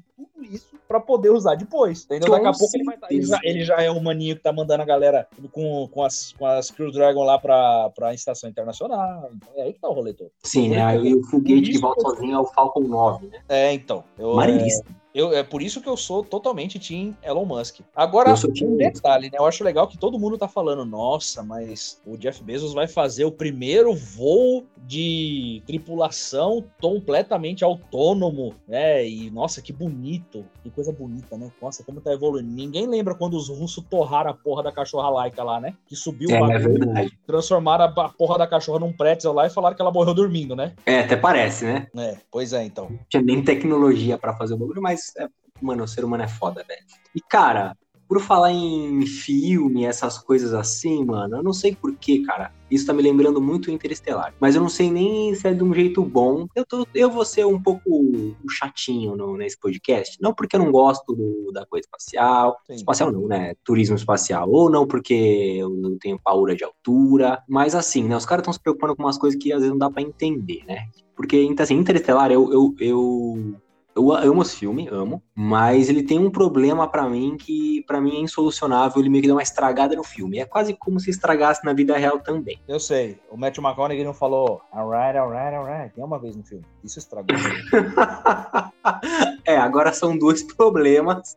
[0.47, 2.05] isso pra poder usar depois.
[2.05, 2.31] Entendeu?
[2.31, 4.53] Daqui a pouco ele vai tá, ele, já, ele já é o maninho que tá
[4.53, 9.31] mandando a galera com, com, as, com as Crew Dragon lá pra, pra estação internacional.
[9.35, 10.31] Então é aí que tá o rolê todo.
[10.43, 10.85] Sim, né?
[10.85, 13.43] Aí o foguete que volta sozinho é o Falcon 9, né?
[13.49, 14.05] É, então.
[14.19, 15.04] Eu, Maneiríssimo.
[15.15, 17.81] Eu, é por isso que eu sou totalmente Team Elon Musk.
[17.95, 19.39] Agora, um detalhe, né?
[19.39, 23.25] Eu acho legal que todo mundo tá falando, nossa, mas o Jeff Bezos vai fazer
[23.25, 29.07] o primeiro voo de tripulação completamente autônomo, né?
[29.09, 31.51] E nossa, que bonito, que coisa bonita, né?
[31.63, 32.51] Nossa, como tá evoluindo.
[32.51, 35.75] Ninguém lembra quando os russos torraram a porra da cachorra laica lá, né?
[35.87, 37.19] Que subiu É, o é bagulho, verdade.
[37.25, 40.73] transformaram a porra da cachorra num pretzel lá e falaram que ela morreu dormindo, né?
[40.85, 41.87] É, até parece, né?
[41.97, 42.91] É, pois é, então.
[42.91, 45.29] Não tinha nem tecnologia pra fazer o bagulho, mas, é,
[45.61, 46.83] mano, o ser humano é foda, velho.
[47.15, 52.53] E, cara, por falar em filme, essas coisas assim, mano, eu não sei porquê, cara.
[52.71, 54.35] Isso tá me lembrando muito Interestelar.
[54.41, 56.47] Mas eu não sei nem se é de um jeito bom.
[56.55, 60.19] Eu, tô, eu vou ser um pouco chatinho no- nesse podcast.
[60.21, 62.59] Não porque eu não gosto do- da coisa espacial.
[62.67, 62.75] Sim.
[62.75, 63.55] Espacial não, né?
[63.65, 64.51] Turismo espacial.
[64.51, 65.15] Ou não porque
[65.59, 67.43] eu tenho paura de altura.
[67.49, 68.17] Mas assim, né?
[68.17, 70.63] Os caras estão se preocupando com umas coisas que às vezes não dá pra entender,
[70.67, 70.89] né?
[71.17, 73.55] Porque, então, assim, Interestelar, eu, eu, eu,
[73.97, 78.17] eu amo esse filme, amo, mas ele tem um problema pra mim que pra mim
[78.17, 80.39] é insolucionável, ele meio que dá uma estragada no filme.
[80.39, 82.61] É quase como se estragasse na vida real também.
[82.67, 83.19] Eu sei.
[83.31, 85.95] O Matthew McConaughey não falou alright, alright, alright.
[85.95, 86.65] Tem uma vez no filme.
[86.83, 87.37] Isso estragou.
[89.47, 91.37] é, agora são dois problemas.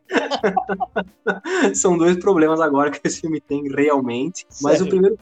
[1.74, 4.46] são dois problemas agora que esse filme tem realmente.
[4.60, 4.88] Mas o Sério?
[4.90, 5.18] primeiro,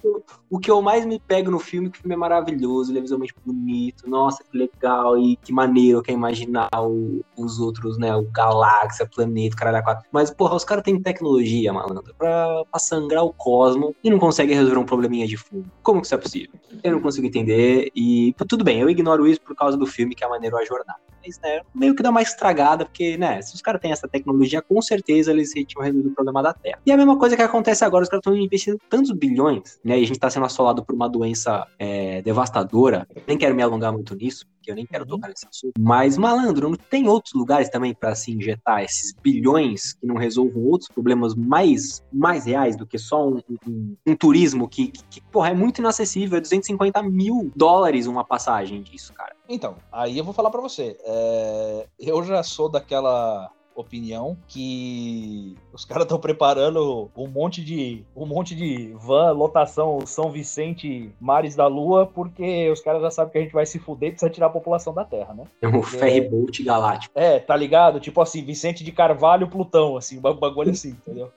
[0.48, 2.98] o que eu mais me pego no filme, é que o filme é maravilhoso, ele
[2.98, 7.98] é visualmente bonito, nossa, que legal, e que maneiro que é imaginar o- os outros,
[7.98, 10.04] né, o galáxia, planeta, caralho, quatro.
[10.12, 14.56] Mas, porra, os caras têm tecnologia, malandro, pra, pra sangrar o cosmo e não conseguem
[14.56, 15.70] resolver um probleminha de fundo.
[15.82, 16.50] Como que isso é possível?
[16.82, 20.24] Eu não consigo entender, e tudo bem, eu ignoro isso por causa do filme, que
[20.24, 20.98] é maneiro a jornada.
[21.24, 24.60] Mas, né, meio que dá uma estragada, porque, né, se os caras têm essa tecnologia,
[24.62, 26.78] com certeza eles tinham resolvido o problema da Terra.
[26.84, 30.02] E a mesma coisa que acontece agora, os caras estão investindo tantos bilhões, né, e
[30.02, 33.06] a gente tá sendo assolado por uma doença é, devastadora.
[33.26, 35.10] Nem quero me alongar muito nisso, porque eu nem quero Uhum.
[35.10, 35.72] tocar nesse assunto.
[35.78, 40.64] Mas, malandro, não tem outros lugares também pra se injetar esses bilhões que não resolvam
[40.64, 45.20] outros problemas mais, mais reais do que só um, um- um turismo que, que, que,
[45.30, 46.38] porra, é muito inacessível.
[46.38, 49.34] É 250 mil dólares uma passagem disso, cara.
[49.48, 50.96] Então, aí eu vou falar pra você.
[51.04, 53.48] É, eu já sou daquela
[53.80, 60.30] opinião que os caras estão preparando um monte de um monte de van, lotação São
[60.30, 64.08] Vicente, Mares da Lua, porque os caras já sabem que a gente vai se fuder
[64.08, 65.44] e precisa tirar a população da Terra, né?
[65.60, 67.18] É um ferryboat galáctico.
[67.18, 68.00] É, tá ligado?
[68.00, 71.30] Tipo assim, Vicente de Carvalho, Plutão, assim, um bagulho assim, entendeu?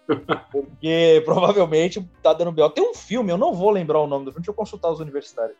[0.52, 2.70] Porque provavelmente tá dando B.O.
[2.70, 5.00] Tem um filme, eu não vou lembrar o nome do filme, deixa eu consultar os
[5.00, 5.58] universitários.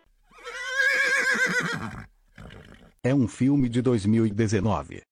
[3.04, 5.09] É um filme de 2019.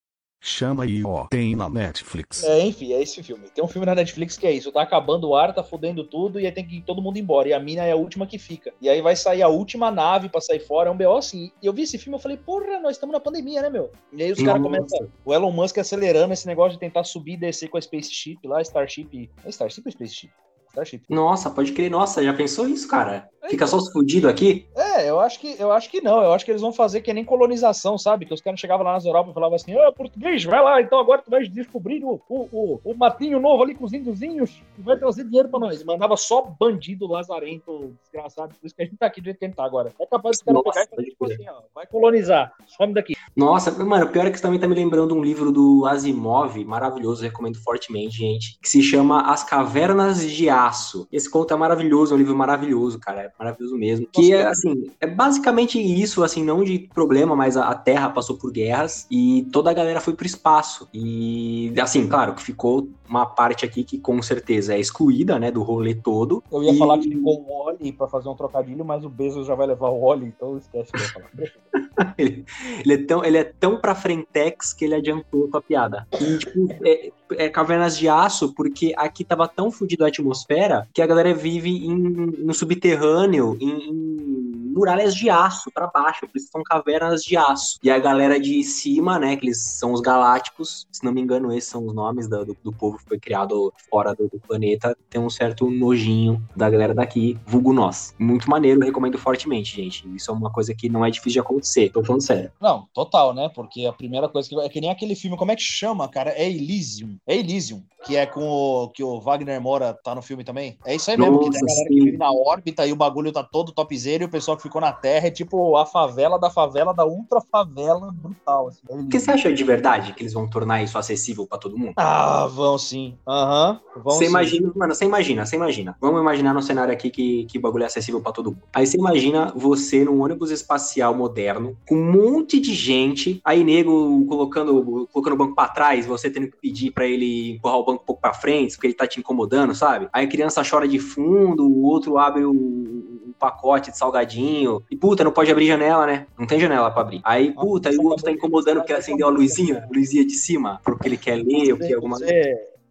[0.47, 1.27] Chama I.O.
[1.29, 2.41] Tem na Netflix.
[2.45, 3.49] É, enfim, é esse filme.
[3.53, 6.39] Tem um filme na Netflix que é isso: tá acabando o ar, tá fudendo tudo,
[6.39, 7.49] e aí tem que ir todo mundo embora.
[7.49, 8.73] E a mina é a última que fica.
[8.81, 10.87] E aí vai sair a última nave pra sair fora.
[10.87, 11.51] É um BO assim.
[11.61, 13.91] E eu vi esse filme eu falei, porra, nós estamos na pandemia, né, meu?
[14.13, 15.09] E aí os caras começam.
[15.25, 18.61] O Elon Musk acelerando esse negócio de tentar subir e descer com a Spaceship lá,
[18.61, 19.29] Starship.
[19.43, 20.31] É Starship ou Spaceship?
[20.69, 21.03] Starship.
[21.09, 21.91] Nossa, pode crer.
[21.91, 23.27] Nossa, já pensou isso, cara?
[23.49, 24.67] Fica só os fudidos aqui?
[24.75, 26.23] É, eu acho que eu acho que não.
[26.23, 28.25] Eu acho que eles vão fazer que nem colonização, sabe?
[28.25, 30.99] Que os caras chegavam lá nas Europa e falavam assim: Ô, português, vai lá, então
[30.99, 34.81] agora tu vai descobrir o, o, o, o matinho novo ali com os índiozinhos e
[34.81, 35.81] vai trazer dinheiro pra nós.
[35.81, 38.55] E mandava só bandido lazarento, desgraçado.
[38.59, 39.93] Por isso que a gente tá aqui do jeito que a gente tá agora.
[39.99, 43.13] É capaz de os caras pegar e fazer tipo assim: ó, vai colonizar, some daqui.
[43.35, 47.57] Nossa, mano, pior é que também tá me lembrando um livro do Asimov, maravilhoso, recomendo
[47.59, 51.07] fortemente, gente, que se chama As Cavernas de Aço.
[51.11, 54.07] Esse conto é maravilhoso, é um livro maravilhoso, cara, é maravilhoso mesmo.
[54.11, 58.37] Que é, assim, é basicamente isso, assim, não de problema, mas a, a Terra passou
[58.37, 60.87] por guerras e toda a galera foi pro espaço.
[60.93, 65.63] E, assim, claro, que ficou uma parte aqui que com certeza é excluída, né, do
[65.63, 66.43] rolê todo.
[66.51, 69.47] Eu ia E- falar que ficou o Oli pra fazer um trocadilho, mas o Bezos
[69.47, 71.29] já vai levar o Oli, então esquece que eu ia falar.
[72.17, 76.07] Ele é tão, ele é tão pra frentex que ele adiantou a piada.
[76.19, 81.01] E, tipo, é, é cavernas de aço, porque aqui tava tão fudido a atmosfera que
[81.01, 84.36] a galera vive em, no subterrâneo, em, em-
[84.77, 87.79] muralhas de aço para baixo, por isso são cavernas de aço.
[87.81, 91.51] E a galera de cima, né, que eles são os galácticos, se não me engano,
[91.51, 94.95] esses são os nomes do, do, do povo que foi criado fora do, do, planeta,
[95.09, 98.13] tem um certo nojinho da galera daqui, vulgo nós.
[98.19, 100.07] Muito maneiro, recomendo fortemente, gente.
[100.15, 102.51] Isso é uma coisa que não é difícil de acontecer, tô falando sério.
[102.61, 103.49] Não, total, né?
[103.53, 106.31] Porque a primeira coisa que é que nem aquele filme, como é que chama, cara?
[106.31, 107.17] É Elysium.
[107.25, 110.77] É Elysium, que é com o que o Wagner Mora tá no filme também.
[110.85, 111.95] É isso aí mesmo, Nossa, que tem a galera sim.
[111.95, 114.81] que vive na órbita e o bagulho tá todo topzera e o pessoal que ficou
[114.81, 118.67] na Terra é tipo a favela da favela da ultra favela brutal.
[118.67, 118.81] Assim.
[118.87, 121.93] O que você acha de verdade que eles vão tornar isso acessível para todo mundo?
[121.97, 123.17] Ah, vão sim.
[123.27, 123.79] Aham.
[123.95, 125.97] Uhum, você imagina, mano, você imagina, você imagina.
[125.99, 128.63] Vamos imaginar no cenário aqui que, que o bagulho é acessível para todo mundo.
[128.73, 134.25] Aí você imagina você num ônibus espacial moderno, com um monte de gente, aí nego
[134.25, 138.03] colocando, colocando o banco para trás, você tendo que pedir para ele empurrar o banco
[138.03, 140.07] um pouco para frente, porque ele tá te incomodando, sabe?
[140.13, 144.83] Aí a criança chora de fundo, o outro abre o pacote de salgadinho.
[144.89, 146.27] E puta, não pode abrir janela, né?
[146.37, 147.21] Não tem janela para abrir.
[147.23, 150.79] Aí, puta, aí o outro tá incomodando porque acendeu a luzinha, a luzinha de cima,
[150.83, 152.33] porque ele quer ler, ou que alguma coisa.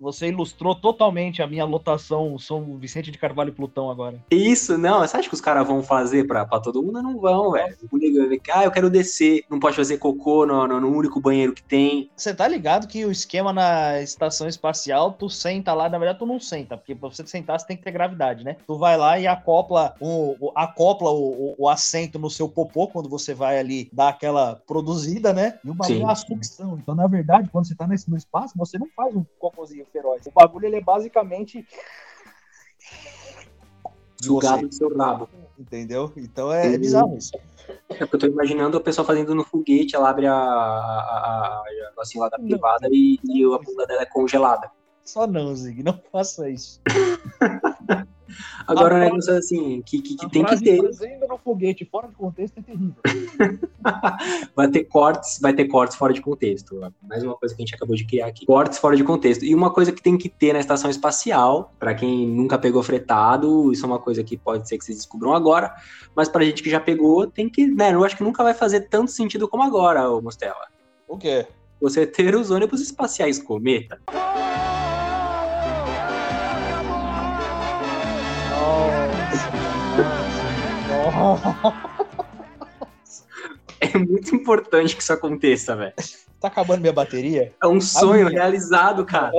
[0.00, 4.22] Você ilustrou totalmente a minha lotação São Vicente de Carvalho e Plutão agora.
[4.30, 5.00] Isso, não.
[5.00, 7.02] Você acha que os caras vão fazer pra, pra todo mundo?
[7.02, 7.76] Não vão, velho.
[7.90, 9.44] O nego vai ver que, ah, eu quero descer.
[9.50, 12.10] Não pode fazer cocô no, no, no único banheiro que tem.
[12.16, 16.26] Você tá ligado que o esquema na estação espacial, tu senta lá, na verdade tu
[16.26, 18.56] não senta, porque pra você sentar você tem que ter gravidade, né?
[18.66, 23.08] Tu vai lá e acopla o, acopla o, o, o assento no seu popô quando
[23.08, 25.58] você vai ali dar aquela produzida, né?
[25.64, 26.78] E o bagulho é uma sucção.
[26.80, 30.26] Então, na verdade, quando você tá nesse, no espaço, você não faz um cocôzinho feroz.
[30.26, 31.66] O bagulho ele é basicamente
[34.20, 35.28] sugado do seu rabo.
[35.58, 36.12] Entendeu?
[36.16, 37.32] Então é, é bizarro isso.
[37.88, 41.64] É porque eu tô imaginando a pessoa fazendo no foguete, ela abre a, a, a,
[41.98, 44.70] assim lá da privada e, e a bunda dela é congelada.
[45.02, 46.80] Só não, Zig, não faça isso.
[48.66, 50.82] Agora, o negócio é assim, que, que, que tem que ter.
[50.82, 52.94] Fazenda no foguete, fora de contexto, é terrível.
[54.54, 56.80] vai ter cortes, vai ter cortes fora de contexto.
[57.02, 58.44] Mais uma coisa que a gente acabou de criar aqui.
[58.44, 59.44] Cortes fora de contexto.
[59.44, 63.72] E uma coisa que tem que ter na estação espacial, para quem nunca pegou fretado,
[63.72, 65.74] isso é uma coisa que pode ser que vocês descubram agora,
[66.14, 68.88] mas pra gente que já pegou, tem que, né, eu acho que nunca vai fazer
[68.88, 70.66] tanto sentido como agora, ô Mostela.
[71.08, 71.46] O quê?
[71.80, 74.00] Você ter os ônibus espaciais cometa.
[83.80, 85.94] É muito importante que isso aconteça, velho.
[86.40, 87.54] Tá acabando minha bateria?
[87.62, 89.32] É um sonho realizado, cara.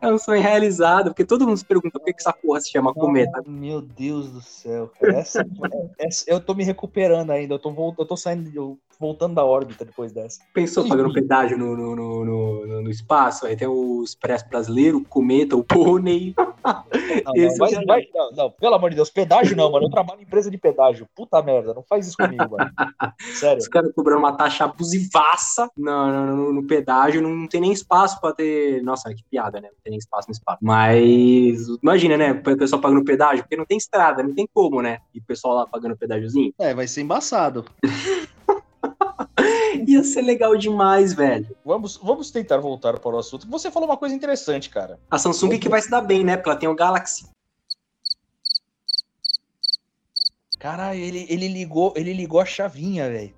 [0.00, 2.70] É um sonho realizado, porque todo mundo se pergunta por que, que essa porra se
[2.70, 3.42] chama cometa.
[3.46, 4.92] Meu Deus do céu.
[5.00, 5.44] Essa,
[5.98, 9.84] essa, eu tô me recuperando ainda, eu tô, eu tô saindo, eu voltando da órbita
[9.84, 10.40] depois dessa.
[10.52, 13.46] Pensou pagando pedágio no, no, no, no, no espaço?
[13.46, 16.34] Aí tem o Expresso Brasileiro, o Cometa, o Pônei.
[17.24, 19.86] Não, não, vai, é vai, não, não, pelo amor de Deus, pedágio não, mano.
[19.86, 21.08] Eu trabalho em empresa de pedágio.
[21.14, 22.70] Puta merda, não faz isso comigo, mano.
[23.34, 23.58] Sério.
[23.58, 28.32] Os caras cobrando uma taxa abusivaça no, no, no, pedágio, não tem nem espaço pra
[28.32, 28.82] ter.
[28.82, 29.68] Nossa, que piada, né?
[29.68, 30.58] Não tem nem espaço no espaço.
[30.60, 32.32] Mas imagina, né?
[32.32, 35.00] O pessoal pagando pedágio, porque não tem estrada, não tem como, né?
[35.14, 36.52] E o pessoal lá pagando pedágiozinho.
[36.58, 37.64] É, vai ser embaçado.
[39.88, 41.56] Ia ser legal demais, velho.
[41.64, 43.48] Vamos, vamos tentar voltar para o assunto.
[43.48, 45.00] Você falou uma coisa interessante, cara.
[45.10, 46.36] A Samsung é que vai se dar bem, né?
[46.36, 47.26] Porque ela tem o Galaxy.
[50.58, 53.32] Caralho, ele, ele ligou, ele ligou a chavinha, velho.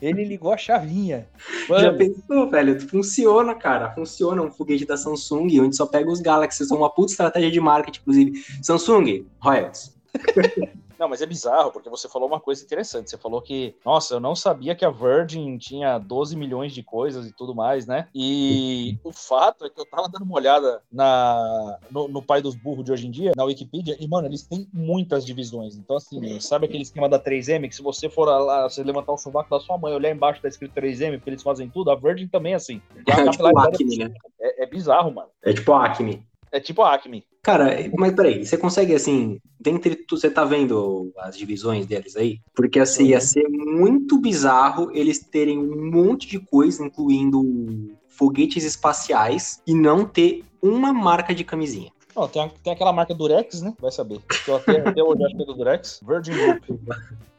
[0.00, 1.28] Ele ligou a chavinha.
[1.68, 1.82] Mano.
[1.82, 2.80] Já pensou, velho?
[2.88, 3.92] Funciona, cara.
[3.94, 6.64] Funciona um foguete da Samsung, onde só pega os Galaxy.
[6.64, 8.44] São uma puta estratégia de marketing, inclusive.
[8.62, 9.94] Samsung, royalties.
[11.00, 13.08] Não, mas é bizarro, porque você falou uma coisa interessante.
[13.08, 17.26] Você falou que, nossa, eu não sabia que a Virgin tinha 12 milhões de coisas
[17.26, 18.06] e tudo mais, né?
[18.14, 22.54] E o fato é que eu tava dando uma olhada na, no, no pai dos
[22.54, 25.74] burros de hoje em dia, na Wikipedia, e, mano, eles têm muitas divisões.
[25.74, 29.16] Então, assim, sabe aquele esquema da 3M, que se você for lá, você levantar o
[29.16, 32.28] sovaco da sua mãe, olhar embaixo, tá escrito 3M, porque eles fazem tudo, a Virgin
[32.28, 32.82] também é assim.
[33.08, 34.14] É tipo Acme, né?
[34.38, 35.28] É, é bizarro, mano.
[35.42, 36.22] É tipo Acme.
[36.52, 37.24] É tipo a Acme.
[37.42, 42.40] Cara, mas peraí, você consegue, assim, dentre tu, você tá vendo as divisões deles aí?
[42.54, 49.62] Porque, assim, ia ser muito bizarro eles terem um monte de coisa, incluindo foguetes espaciais,
[49.66, 51.90] e não ter uma marca de camisinha.
[52.14, 53.74] Não, tem, tem aquela marca Durex, né?
[53.80, 54.20] Vai saber.
[54.44, 56.00] Que eu até, até hoje acho que é do Durex.
[56.06, 56.80] Virgin Group.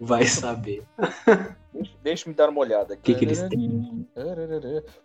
[0.00, 0.82] Vai saber.
[1.72, 4.06] Deixa, deixa eu me dar uma olhada O que, que eles têm?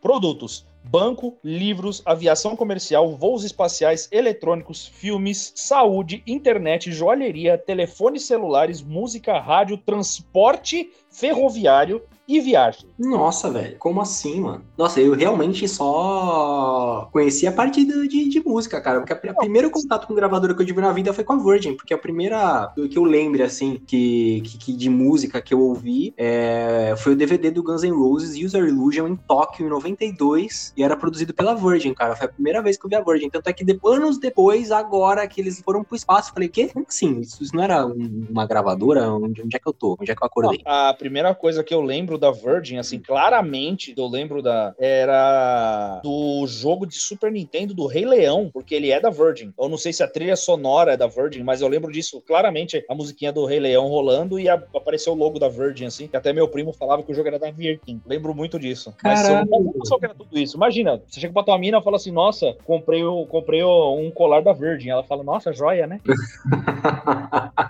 [0.01, 9.39] Produtos: banco, livros, aviação comercial, voos espaciais, eletrônicos, filmes, saúde, internet, joalheria, telefones celulares, música,
[9.39, 12.89] rádio, transporte ferroviário e viagem.
[12.97, 14.65] Nossa, velho, como assim, mano?
[14.77, 18.99] Nossa, eu realmente só conheci a parte de, de música, cara.
[18.99, 21.75] Porque a primeiro contato com gravadora que eu tive na vida foi com a Virgin,
[21.75, 26.95] porque a primeira que eu lembre, assim, que, que de música que eu ouvi é,
[26.97, 30.95] foi o DVD do Guns N' Roses, User Illusion, em Tóquio, em 92, e era
[30.97, 32.15] produzido pela Virgin, cara.
[32.15, 33.29] Foi a primeira vez que eu vi a Virgin.
[33.29, 36.69] Tanto é que de- anos depois, agora que eles foram pro espaço, eu falei, quê?
[36.73, 37.19] Como assim?
[37.19, 39.09] Isso, isso não era um- uma gravadora?
[39.11, 39.97] Onde, onde é que eu tô?
[39.99, 40.61] Onde é que eu acordei?
[40.65, 44.73] A primeira coisa que eu lembro da Virgin, assim, claramente, eu lembro da.
[44.79, 49.53] Era do jogo de Super Nintendo do Rei Leão, porque ele é da Virgin.
[49.59, 52.83] Eu não sei se a trilha sonora é da Virgin, mas eu lembro disso claramente,
[52.89, 56.15] a musiquinha do Rei Leão rolando e a- apareceu o logo da Virgin, assim, que
[56.17, 58.01] até meu primo falava que o jogo era da Virgin.
[58.05, 58.93] Lembro muito disso.
[59.03, 60.57] Mas eu não noção que era tudo isso.
[60.65, 64.09] Imagina, você chega pra tua mina e fala assim: Nossa, comprei, o- comprei o- um
[64.09, 64.89] colar da Virgin.
[64.89, 66.01] Ela fala: Nossa, joia, né?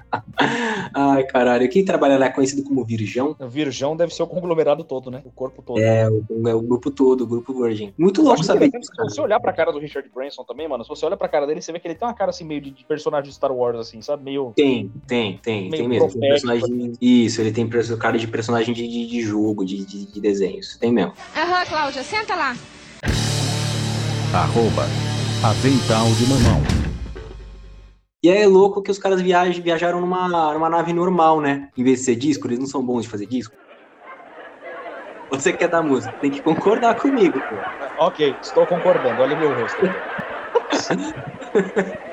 [0.94, 1.68] Ai, caralho.
[1.70, 3.36] Quem trabalha lá é conhecido como Virgão.
[3.40, 5.22] O Virgão deve ser o conglomerado todo, né?
[5.26, 5.80] O corpo todo.
[5.80, 7.94] É o, é o grupo todo, o grupo Virgin.
[7.98, 10.90] Muito louco saber disso, Se você olhar pra cara do Richard Branson também, mano, se
[10.90, 12.72] você olha pra cara dele, você vê que ele tem uma cara assim, meio de,
[12.72, 14.24] de personagem de Star Wars, assim, sabe?
[14.24, 14.54] Meio.
[14.56, 16.10] Tem, tem, tem, Meio tem mesmo.
[16.20, 16.94] Tem personagem.
[17.02, 17.68] Isso, ele tem
[18.00, 20.78] cara de personagem de, de, de jogo, de, de, de desenhos.
[20.78, 21.14] Tem mesmo.
[21.36, 22.56] Aham, Cláudia, senta lá.
[24.34, 24.84] Arroba.
[25.44, 26.62] Avental de mamão.
[28.24, 31.70] E é louco que os caras viajam, viajaram numa, numa nave normal, né?
[31.78, 33.56] Em vez de ser disco, eles não são bons de fazer disco.
[35.30, 37.62] Você quer dar música, tem que concordar comigo, pô.
[37.98, 39.82] Ok, estou concordando, olha meu rosto.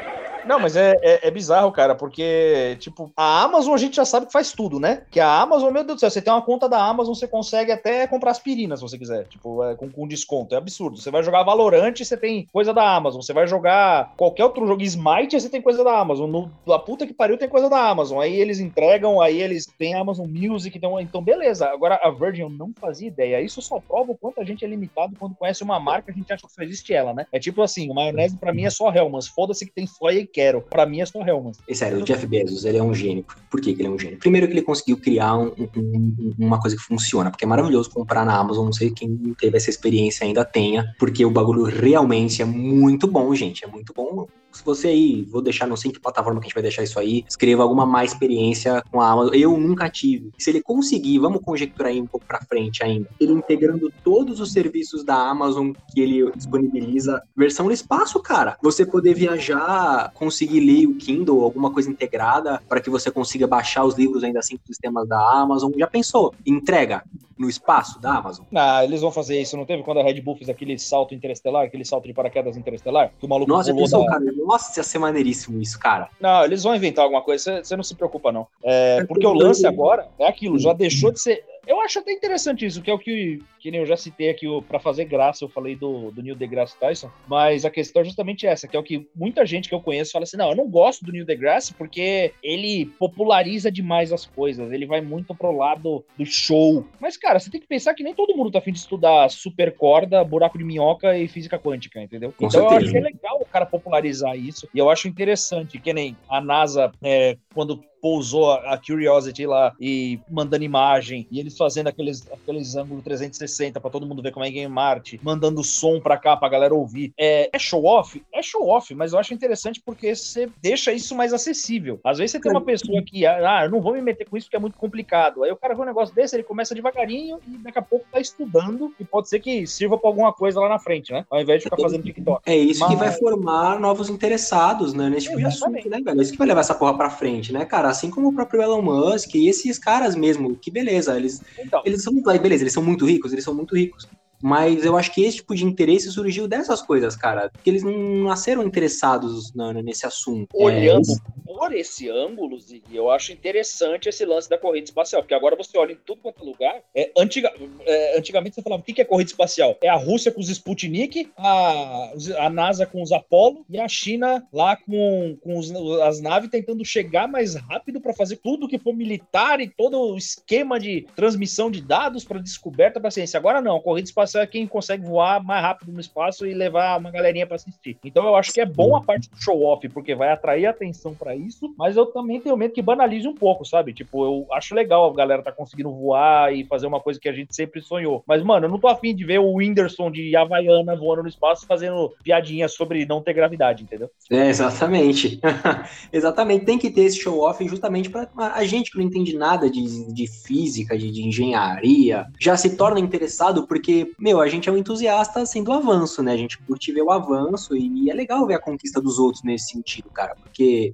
[0.47, 4.27] Não, mas é, é, é bizarro, cara, porque, tipo, a Amazon a gente já sabe
[4.27, 5.03] que faz tudo, né?
[5.11, 7.73] Que a Amazon, meu Deus do céu, você tem uma conta da Amazon, você consegue
[7.73, 10.55] até comprar aspirina, se você quiser, tipo, é, com, com desconto.
[10.55, 10.99] É absurdo.
[10.99, 13.21] Você vai jogar Valorant, você tem coisa da Amazon.
[13.21, 16.31] Você vai jogar qualquer outro jogo Smite, você tem coisa da Amazon.
[16.31, 18.21] No, a puta que pariu tem coisa da Amazon.
[18.21, 21.69] Aí eles entregam, aí eles têm Amazon Music, então, então beleza.
[21.69, 23.41] Agora, a Virgin eu não fazia ideia.
[23.41, 26.33] Isso só prova o quanto a gente é limitado quando conhece uma marca, a gente
[26.33, 27.27] acha que só existe ela, né?
[27.33, 29.29] É tipo assim, maionese pra mim é só Hellmann's.
[29.29, 30.63] Foda-se que tem soia quero.
[30.63, 31.59] Pra mim é só Hellmann's.
[31.69, 33.25] E sério, o Jeff Bezos, ele é um gênio.
[33.51, 34.19] Por que, que ele é um gênio?
[34.19, 37.91] Primeiro que ele conseguiu criar um- um- um- uma coisa que funciona, porque é maravilhoso
[37.91, 42.43] comprar na Amazon, não sei quem teve essa experiência ainda tenha, porque o bagulho realmente
[42.43, 44.27] é muito bom, gente, é muito bom.
[44.53, 46.83] Se você aí, vou deixar, não sei em que plataforma que a gente vai deixar
[46.83, 49.35] isso aí, escreva alguma má experiência com a Amazon.
[49.35, 50.31] Eu nunca tive.
[50.39, 54.53] Se ele conseguir, vamos conjecturar aí um pouco pra frente ainda, ele integrando todos os
[54.53, 58.57] serviços da Amazon que ele disponibiliza, versão no espaço, cara.
[58.63, 63.85] Você poder viajar, conseguir ler o Kindle, alguma coisa integrada, para que você consiga baixar
[63.85, 65.73] os livros ainda assim dos sistemas da Amazon.
[65.77, 66.35] Já pensou?
[66.47, 67.03] Entrega
[67.39, 68.47] no espaço da Amazon?
[68.55, 69.57] Ah, eles vão fazer isso.
[69.57, 73.13] Não teve quando a Red Bull fez aquele salto interestelar, aquele salto de paraquedas interestelar?
[73.19, 74.13] Que o maluco Nossa, pulou pensou, da...
[74.13, 74.25] cara?
[74.47, 76.09] Nossa, ia ser maneiríssimo isso, cara.
[76.21, 78.47] Não, eles vão inventar alguma coisa, você não se preocupa, não.
[78.63, 81.45] É, porque o lance agora é aquilo, já deixou de ser.
[81.67, 84.47] Eu acho até interessante isso, que é o que, que nem eu já citei aqui,
[84.67, 88.47] pra fazer graça, eu falei do, do Neil deGrasse Tyson, mas a questão é justamente
[88.47, 90.69] essa, que é o que muita gente que eu conheço fala assim, não, eu não
[90.69, 96.05] gosto do Neil deGrasse porque ele populariza demais as coisas, ele vai muito pro lado
[96.19, 96.85] do show.
[96.99, 99.73] Mas, cara, você tem que pensar que nem todo mundo tá afim de estudar super
[99.77, 102.33] corda, buraco de minhoca e física quântica, entendeu?
[102.37, 102.85] Com então eu certeza.
[102.85, 106.91] acho que é legal cara popularizar isso, e eu acho interessante, que nem a NASA,
[107.03, 112.75] é, quando pousou a a Curiosity lá e mandando imagem, e eles fazendo aqueles, aqueles
[112.75, 116.17] ângulos 360 pra todo mundo ver como é que é em Marte, mandando som pra
[116.17, 117.13] cá pra galera ouvir.
[117.19, 118.23] É, é show off?
[118.35, 122.01] É show off, mas eu acho interessante porque você deixa isso mais acessível.
[122.03, 124.47] Às vezes você tem uma pessoa que, ah, eu não vou me meter com isso
[124.47, 125.45] porque é muito complicado.
[125.45, 128.19] Aí o cara vê um negócio desse, ele começa devagarinho e daqui a pouco tá
[128.21, 131.25] estudando e pode ser que sirva pra alguma coisa lá na frente, né?
[131.31, 132.43] Ao invés de ficar fazendo TikTok.
[132.47, 136.19] É isso que Mas- vai formar novos interessados, né, nesse tipo de assunto, né, velho?
[136.19, 137.92] É isso que vai levar essa porra pra frente, né, cara?
[137.93, 142.03] Assim como o próprio Elon Musk e esses caras mesmo, que beleza, eles, Então, eles
[142.03, 144.09] são, beleza, eles são muito ricos, eles são muito ricos.
[144.43, 147.49] Mas eu acho que esse tipo de interesse surgiu dessas coisas, cara.
[147.49, 150.49] Porque eles não nasceram interessados na- nesse assunto.
[150.53, 155.35] olhando É, por esse ângulo, Zig, eu acho interessante esse lance da corrida espacial, porque
[155.35, 156.83] agora você olha em tudo quanto é lugar.
[156.95, 157.53] É, antiga,
[157.87, 159.77] é, antigamente você falava, o que é corrida espacial?
[159.81, 164.45] É a Rússia com os Sputnik, a, a NASA com os Apollo e a China
[164.53, 168.93] lá com, com os- as naves tentando chegar mais rápido para fazer tudo que for
[168.95, 173.39] militar e todo o esquema de transmissão de dados para descoberta para ciência.
[173.39, 176.99] Agora não, a corrida espacial caça quem consegue voar mais rápido no espaço e levar
[176.99, 177.99] uma galerinha para assistir.
[178.05, 181.15] Então eu acho que é bom a parte do show off, porque vai atrair atenção
[181.15, 183.93] para isso, mas eu também tenho medo que banalize um pouco, sabe?
[183.93, 187.33] Tipo, eu acho legal a galera tá conseguindo voar e fazer uma coisa que a
[187.33, 188.23] gente sempre sonhou.
[188.27, 191.67] Mas, mano, eu não tô afim de ver o Whindersson de Havaiana voando no espaço
[191.67, 194.11] fazendo piadinhas sobre não ter gravidade, entendeu?
[194.31, 195.41] É, exatamente.
[196.13, 196.65] exatamente.
[196.65, 200.13] Tem que ter esse show off justamente para a gente que não entende nada de,
[200.13, 204.77] de física, de, de engenharia, já se torna interessado porque, meu, a gente é um
[204.77, 206.33] entusiasta assim do avanço, né?
[206.33, 209.73] A gente curte ver o avanço e é legal ver a conquista dos outros nesse
[209.73, 210.93] sentido, cara, porque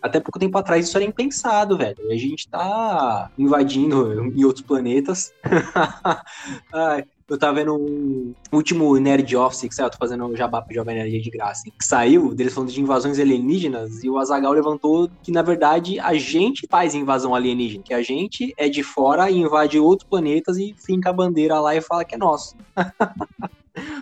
[0.00, 2.10] até pouco tempo atrás isso era impensado, velho.
[2.10, 5.30] A gente tá invadindo em outros planetas.
[7.30, 10.96] Eu tava vendo um último Nerd Office que saiu, eu tô fazendo jabá pro Jovem
[10.96, 15.08] Nerd de graça, hein, que saiu, deles falando de invasões alienígenas, e o Azagal levantou
[15.22, 19.38] que, na verdade, a gente faz invasão alienígena, que a gente é de fora e
[19.38, 22.56] invade outros planetas e finca a bandeira lá e fala que é nosso.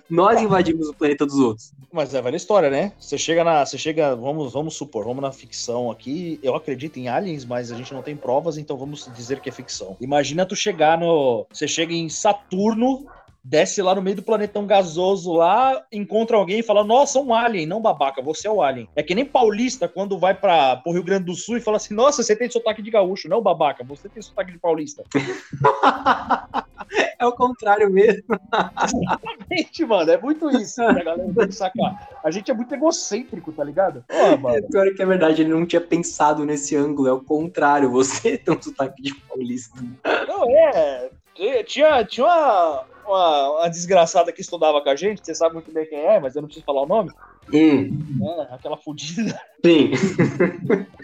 [0.09, 1.73] Nós invadimos o planeta dos outros.
[1.93, 2.93] Mas é velha história, né?
[2.99, 3.65] Você chega na.
[3.65, 4.15] Você chega.
[4.15, 6.39] Vamos, vamos supor, vamos na ficção aqui.
[6.43, 9.53] Eu acredito em aliens, mas a gente não tem provas, então vamos dizer que é
[9.53, 9.97] ficção.
[10.01, 11.47] Imagina tu chegar no.
[11.53, 13.07] Você chega em Saturno,
[13.43, 17.67] desce lá no meio do planetão gasoso lá, encontra alguém e fala: Nossa, um alien,
[17.67, 18.89] não babaca, você é o alien.
[18.95, 21.95] É que nem paulista quando vai para o Rio Grande do Sul e fala assim:
[21.95, 25.03] Nossa, você tem sotaque de gaúcho, não babaca, você tem sotaque de paulista.
[27.19, 28.23] é o contrário mesmo.
[28.85, 32.09] Exatamente, mano, é muito isso a galera tem que sacar.
[32.23, 34.05] A gente é muito egocêntrico, tá ligado?
[34.09, 34.57] Pô, mano.
[34.57, 38.37] É pior que é verdade, ele não tinha pensado nesse ângulo, é o contrário, você
[38.37, 39.79] tem um sotaque de paulista.
[40.27, 41.11] Não, é.
[41.65, 45.87] Tinha, tinha uma uma, uma desgraçada que estudava com a gente, você sabe muito bem
[45.87, 47.11] quem é, mas eu não preciso falar o nome.
[47.53, 48.19] Hum.
[48.23, 49.41] É, aquela fodida.
[49.65, 49.91] Sim.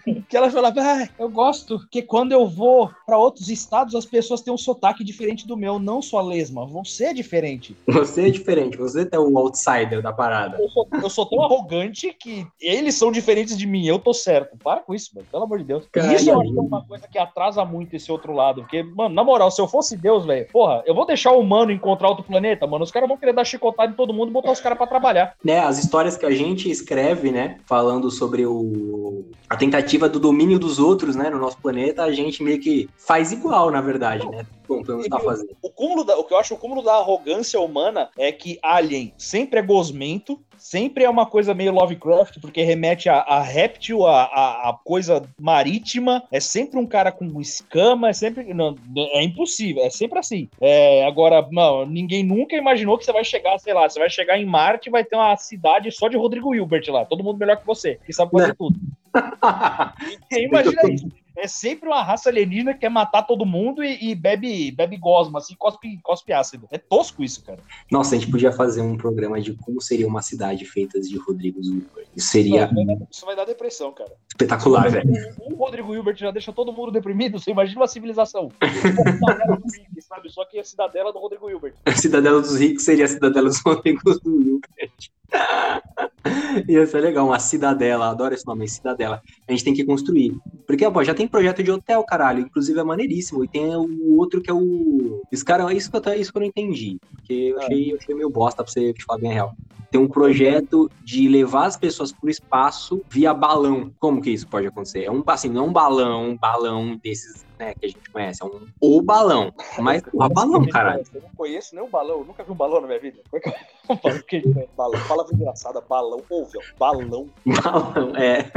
[0.29, 4.41] que ela falava, ah, eu gosto que quando eu vou para outros estados as pessoas
[4.41, 6.67] têm um sotaque diferente do meu, não sua lesma.
[6.67, 7.77] Você é diferente.
[7.87, 10.59] Você é diferente, você é o outsider da parada.
[10.61, 14.57] Eu sou, eu sou, tão arrogante que eles são diferentes de mim, eu tô certo.
[14.63, 15.87] Para com isso, mano, pelo amor de Deus.
[15.91, 16.17] Caralho.
[16.17, 19.15] Isso eu acho que é uma coisa que atrasa muito esse outro lado, porque, mano,
[19.15, 22.25] na moral, se eu fosse Deus, velho, porra, eu vou deixar o humano encontrar outro
[22.25, 24.77] planeta, mano, os caras vão querer dar chicotada em todo mundo e botar os caras
[24.77, 25.35] para trabalhar.
[25.45, 30.59] Né, as histórias que a gente escreve, né, falando sobre o, a tentativa do domínio
[30.59, 34.47] dos outros, né, no nosso planeta, a gente meio que faz igual, na verdade, né?
[34.67, 35.55] Bom, tá fazendo.
[35.61, 39.13] O, cúmulo da, o que eu acho o cúmulo da arrogância humana é que Alien
[39.19, 44.23] sempre é gosmento, sempre é uma coisa meio Lovecraft, porque remete a, a réptil, a,
[44.25, 48.55] a, a, coisa marítima, é sempre um cara com escama, é sempre.
[48.55, 50.49] Não, é impossível, é sempre assim.
[50.59, 54.39] É, agora, não, ninguém nunca imaginou que você vai chegar, sei lá, você vai chegar
[54.39, 57.59] em Marte e vai ter uma cidade só de Rodrigo Hilbert lá, todo mundo melhor
[57.59, 58.55] que você, que sabe fazer não.
[58.55, 58.81] tudo.
[60.31, 64.15] Ninguém imagina isso é sempre uma raça alienígena que quer matar todo mundo e, e
[64.15, 66.69] bebe, bebe gosma, assim, cospe, cospe ácido.
[66.71, 67.61] É tosco isso, cara.
[67.91, 71.61] Nossa, a gente podia fazer um programa de como seria uma cidade feita de Rodrigo
[71.61, 72.07] Hilbert.
[72.15, 72.67] Isso seria.
[72.67, 74.13] Não, vai dar, isso vai dar depressão, cara.
[74.29, 75.11] Espetacular, velho.
[75.41, 77.39] O, Rodrigo Hilbert já deixa todo mundo deprimido.
[77.39, 78.51] Você imagina uma civilização.
[80.01, 80.31] sabe?
[80.31, 81.75] Só que a cidadela do Rodrigo Hilbert.
[81.85, 84.93] A cidadela dos ricos seria a cidadela dos Rodrigos do Hilbert.
[86.69, 89.23] Ia ser legal, uma cidadela, adoro esse nome, cidadela.
[89.47, 90.37] A gente tem que construir.
[90.67, 92.41] Porque, pô, já tem projeto de hotel, caralho.
[92.41, 93.45] Inclusive é maneiríssimo.
[93.45, 95.21] E tem o outro que é o.
[95.31, 96.99] Esse cara, isso que eu, isso que eu não entendi.
[97.11, 99.55] Porque eu achei, eu achei meio bosta pra você te falar bem real.
[99.91, 103.93] Tem um projeto de levar as pessoas pro espaço via balão.
[104.01, 105.05] Como que isso pode acontecer?
[105.05, 108.47] É um, assim, não um balão, um balão desses né, que a gente conhece, é
[108.47, 109.53] um o balão.
[109.79, 111.05] Mas o balão, caralho.
[111.15, 113.23] Eu não conheço nem o balão, eu nunca vi um balão na minha vida.
[113.31, 113.49] Como é que
[113.93, 115.01] eu falo que balão?
[115.07, 117.29] Palavra engraçada, balão, ouve, balão.
[117.65, 118.51] Balão, é.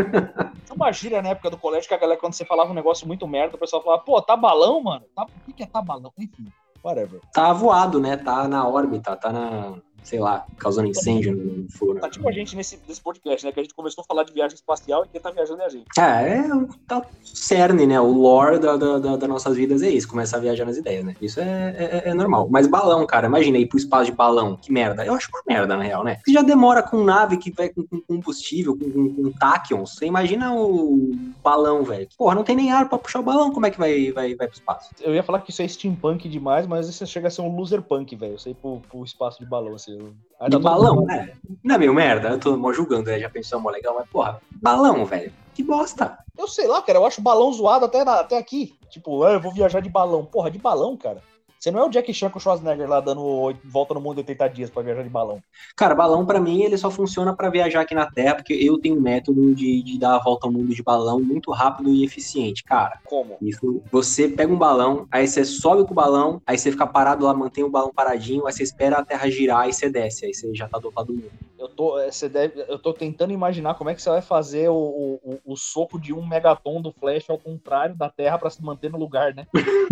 [0.73, 3.27] Uma gíria na época do colégio que a galera, quando você falava um negócio muito
[3.27, 5.05] merda, o pessoal falava, pô, tá balão, mano?
[5.15, 6.11] Tá, o que é tá balão?
[6.17, 6.47] Enfim,
[6.83, 7.21] whatever.
[7.33, 8.17] Tá voado, né?
[8.17, 9.75] Tá na órbita, tá na
[10.07, 11.99] sei lá, causando incêndio no furo.
[11.99, 13.51] Tá tipo a gente nesse, nesse podcast, né?
[13.51, 15.69] Que a gente começou a falar de viagem espacial e quem tá viajando é a
[15.69, 15.85] gente.
[15.99, 16.43] É, é
[16.87, 17.99] tá cerne, né?
[17.99, 21.03] O lore da, da, da, das nossas vidas é isso, começar a viajar nas ideias,
[21.03, 21.13] né?
[21.21, 22.47] Isso é, é, é, normal.
[22.49, 25.05] Mas balão, cara, imagina ir pro espaço de balão, que merda.
[25.05, 26.15] Eu acho uma merda, na real, né?
[26.15, 29.95] Porque já demora com nave que vai com, com combustível, com, com, com táquions.
[29.95, 31.11] Você imagina o
[31.43, 32.07] balão, velho.
[32.17, 34.47] Porra, não tem nem ar pra puxar o balão, como é que vai, vai, vai
[34.47, 34.89] pro espaço?
[35.01, 37.81] Eu ia falar que isso é steampunk demais, mas isso chega a ser um loser
[37.81, 38.39] punk, velho.
[38.39, 39.96] Você ir pro, pro espaço de balão, assim.
[40.39, 41.33] Aí de balão, né?
[41.63, 43.19] Não é meio merda, eu tô mó julgando, né?
[43.19, 45.33] Já pensou, mó legal, mas porra, balão, velho.
[45.55, 46.17] Que bosta.
[46.37, 48.75] Eu sei lá, cara, eu acho balão zoado até, na, até aqui.
[48.89, 50.23] Tipo, ah, eu vou viajar de balão.
[50.23, 51.23] Porra, de balão, cara.
[51.67, 54.21] Você não é o Jack Chan com o Schwarzenegger lá dando volta no mundo em
[54.21, 55.43] 80 dias pra viajar de balão.
[55.75, 58.95] Cara, balão pra mim ele só funciona pra viajar aqui na Terra, porque eu tenho
[58.95, 62.63] um método de, de dar a volta ao mundo de balão muito rápido e eficiente,
[62.63, 62.97] cara.
[63.03, 63.35] Como?
[63.41, 67.25] Isso, você pega um balão, aí você sobe com o balão, aí você fica parado
[67.25, 70.33] lá, mantém o balão paradinho, aí você espera a Terra girar e você desce, aí
[70.33, 71.31] você já tá do outro lado do mundo.
[71.59, 74.69] Eu tô, é, você deve, eu tô tentando imaginar como é que você vai fazer
[74.69, 78.63] o, o, o- soco de um megaton do Flash ao contrário da Terra pra se
[78.63, 79.45] manter no lugar, né?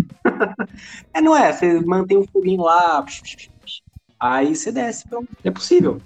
[1.14, 1.52] É, não é?
[1.52, 3.04] Você mantém o foguinho lá,
[4.20, 5.04] aí você desce.
[5.44, 6.00] É possível.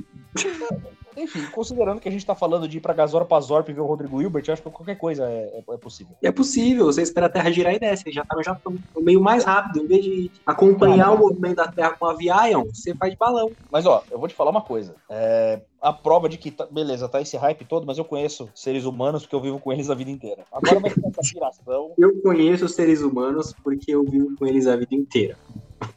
[1.17, 3.81] Enfim, considerando que a gente tá falando de ir pra Gazora pra Zorp e ver
[3.81, 6.17] o Rodrigo Hilbert, eu acho que qualquer coisa é, é- é possível.
[6.23, 8.77] É possível, você espera a Terra girar e desce, aí já tá no Japão.
[8.99, 13.13] Meio mais rápido, em vez de acompanhar o movimento da Terra com avião, você faz
[13.13, 13.51] de balão.
[13.71, 14.97] Mas ó, eu vou te falar uma coisa.
[15.11, 18.85] É, a prova de que, tá- beleza, tá esse hype todo, mas eu conheço seres
[18.85, 20.45] humanos porque eu vivo com eles a vida inteira.
[20.53, 21.95] Agora vai ter essa piração.
[21.99, 25.37] Eu conheço seres humanos porque eu vivo com eles a vida inteira.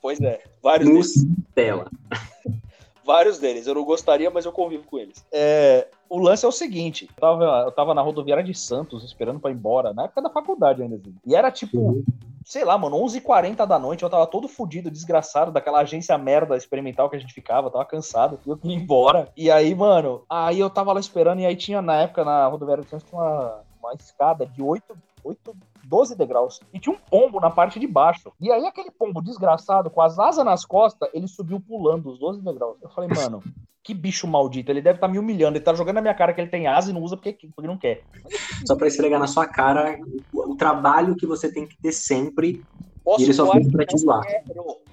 [0.01, 1.14] Pois é, vários deles.
[3.06, 3.68] Vários deles.
[3.68, 5.26] Eu não gostaria, mas eu convivo com eles.
[5.32, 9.39] É, o lance é o seguinte: eu tava, eu tava na rodoviária de Santos esperando
[9.39, 10.95] pra ir embora, na época da faculdade ainda.
[10.95, 11.14] assim.
[11.26, 12.04] E era tipo, Uhum.
[12.45, 14.04] sei lá, mano, 11h40 da noite.
[14.04, 17.68] Eu tava todo fudido, desgraçado, daquela agência merda experimental que a gente ficava.
[17.68, 18.39] eu Tava cansado.
[18.45, 19.30] E eu queria ir embora.
[19.36, 21.39] E aí, mano, aí eu tava lá esperando.
[21.39, 24.95] E aí tinha, na época, na rodoviária de Santos, tinha uma, uma escada de 8,
[25.24, 25.56] 8,
[25.86, 26.60] 12 degraus.
[26.74, 28.32] E tinha um pombo na parte de baixo.
[28.40, 32.42] E aí, aquele pombo desgraçado, com as asas nas costas, ele subiu pulando os 12
[32.42, 32.78] degraus.
[32.82, 33.44] Eu falei, mano.
[33.86, 36.40] Que bicho maldito, ele deve estar me humilhando, ele tá jogando na minha cara que
[36.40, 38.02] ele tem asa e não usa porque, porque não quer.
[38.66, 40.00] Só pra esfregar na sua cara
[40.34, 42.64] o, o trabalho que você tem que ter sempre.
[43.04, 44.24] Posso E ele só fez pra te zoar.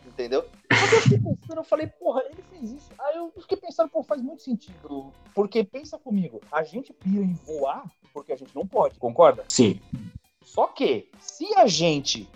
[0.08, 0.44] Entendeu?
[0.68, 2.90] Eu fiquei pensando, eu falei, porra, ele fez isso.
[2.98, 5.12] Aí eu fiquei pensando, pô, faz muito sentido.
[5.36, 9.44] Porque pensa comigo, a gente pira em voar porque a gente não pode, concorda?
[9.48, 9.80] Sim.
[10.42, 12.28] Só que, se a gente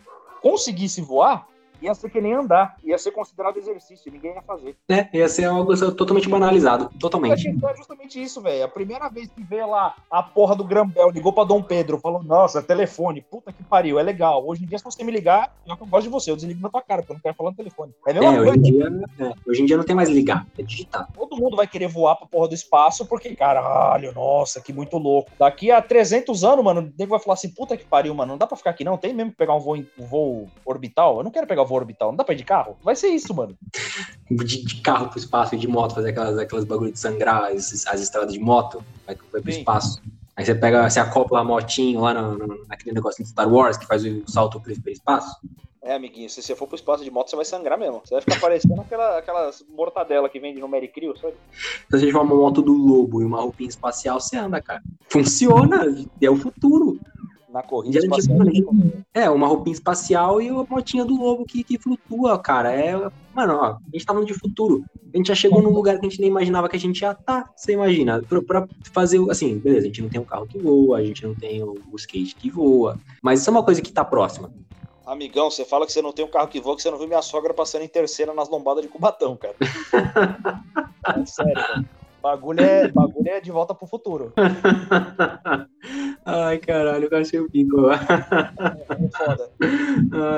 [0.43, 1.49] conseguisse voar,
[1.81, 2.77] ia ser que nem andar.
[2.83, 4.77] Ia ser considerado exercício, ninguém ia fazer.
[4.89, 6.91] É, ia ser algo totalmente banalizado.
[6.95, 7.49] A Totalmente.
[7.49, 8.65] é justamente isso, velho.
[8.65, 12.23] A primeira vez que veio lá a porra do Grambel, ligou pra Dom Pedro, falou,
[12.23, 14.47] nossa, telefone, puta que pariu, é legal.
[14.47, 16.61] Hoje em dia, se você me ligar, eu que eu gosto de você, eu desligo
[16.61, 17.93] na tua cara, porque eu não quero falar no telefone.
[18.07, 21.09] É É, hoje em, dia, é, hoje em dia não tem mais ligar, é digitar.
[21.13, 25.31] Todo mundo vai querer voar pra porra do espaço, porque, caralho, nossa, que muito louco.
[25.39, 28.39] Daqui a 300 anos, mano, o nego vai falar assim, puta que pariu, mano, não
[28.39, 31.19] dá pra ficar aqui não, tem mesmo que pegar um voo, um voo orbital?
[31.19, 32.77] Eu não quero pegar voo orbital, não dá pra ir de carro?
[32.83, 33.57] Vai ser isso, mano.
[34.31, 37.87] De, de carro pro espaço e de moto, fazer aquelas, aquelas bagulho de sangrar as,
[37.87, 39.59] as estradas de moto, vai, vai pro Sim.
[39.59, 40.03] espaço.
[40.35, 43.77] Aí você pega, você acopla a motinho lá no, no- naquele negócio de Star Wars
[43.77, 45.37] que faz o salto pelo espaço.
[45.83, 48.01] É, amiguinho, se você for pro espaço de moto, você vai sangrar mesmo.
[48.03, 51.35] Você vai ficar parecendo aquela, aquelas mortadela que vende no Mary Crew, sabe?
[51.53, 54.83] Se você tiver uma moto do lobo e uma roupinha espacial, você anda, cara.
[55.11, 55.85] Funciona,
[56.21, 56.99] é o futuro.
[57.55, 58.39] Na corrida Já espacial.
[59.15, 62.75] É, uma roupinha espacial e uma motinha do lobo que, que flutua, cara.
[62.75, 62.95] É,
[63.33, 64.83] mano, ó, a gente tá falando de futuro.
[65.15, 67.13] A gente já chegou num lugar que a gente nem imaginava que a gente ia
[67.13, 67.49] estar.
[67.55, 70.59] Você imagina, pra, pra fazer, o- assim, beleza, a gente não tem um carro que
[70.59, 73.81] voa, a gente não tem o, o skate que voa, mas isso é uma coisa
[73.81, 74.53] que tá próxima.
[75.07, 77.07] Amigão, você fala que você não tem um carro que voa, que você não viu
[77.07, 79.55] minha sogra passando em terceira nas lombadas de Cubatão, cara.
[81.07, 81.89] é sério, velho.
[82.25, 84.33] Bagulho é, bagulho é de volta pro futuro.
[86.25, 87.91] Ai, caralho, eu achei o bico.
[87.91, 89.51] É foda.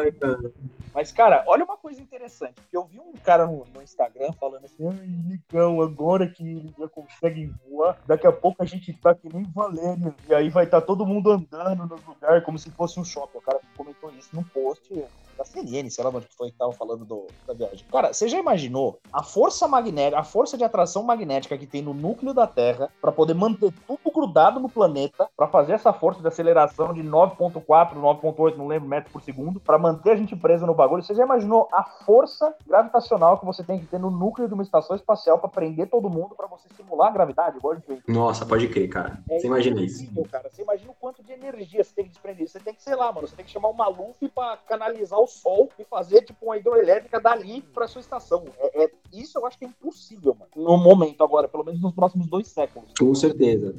[0.03, 0.53] Ai, cara.
[0.93, 2.55] Mas, cara, olha uma coisa interessante.
[2.69, 6.73] que Eu vi um cara no, no Instagram falando assim: Ai, Nicão, agora que eles
[6.77, 10.13] já conseguem voar, daqui a pouco a gente tá que nem Valéria.
[10.29, 13.39] E aí vai estar todo mundo andando nos lugares como se fosse um shopping.
[13.39, 14.93] O cara comentou isso num post
[15.37, 17.85] da CNN, sei lá onde que foi que tava falando do, da viagem.
[17.91, 21.95] Cara, você já imaginou a força magnética, a força de atração magnética que tem no
[21.95, 26.29] núcleo da Terra pra poder manter tudo grudado no planeta, pra fazer essa força de
[26.29, 30.75] aceleração de 9.4, 9.8, não lembro, metros por segundo, pra manter a gente preso no
[30.75, 31.03] bagulho?
[31.03, 34.63] Você já imaginou a força gravitacional que você tem que ter no núcleo de uma
[34.63, 38.03] estação espacial pra prender todo mundo pra você simular a gravidade, igual a gente?
[38.09, 39.19] Nossa, pode crer, cara.
[39.29, 40.07] É Você imagina isso.
[40.31, 40.49] Cara.
[40.51, 42.49] Você imagina o quanto de energia você tem que desprender.
[42.49, 45.26] Você tem que, sei lá, mano, você tem que chamar uma Maluf pra canalizar o
[45.27, 48.45] sol e fazer, tipo, uma hidroelétrica dali pra sua estação.
[48.59, 50.51] É, é- isso eu acho que é impossível, mano.
[50.57, 52.91] No momento agora, pelo menos nos próximos dois séculos.
[52.99, 53.75] Com certeza.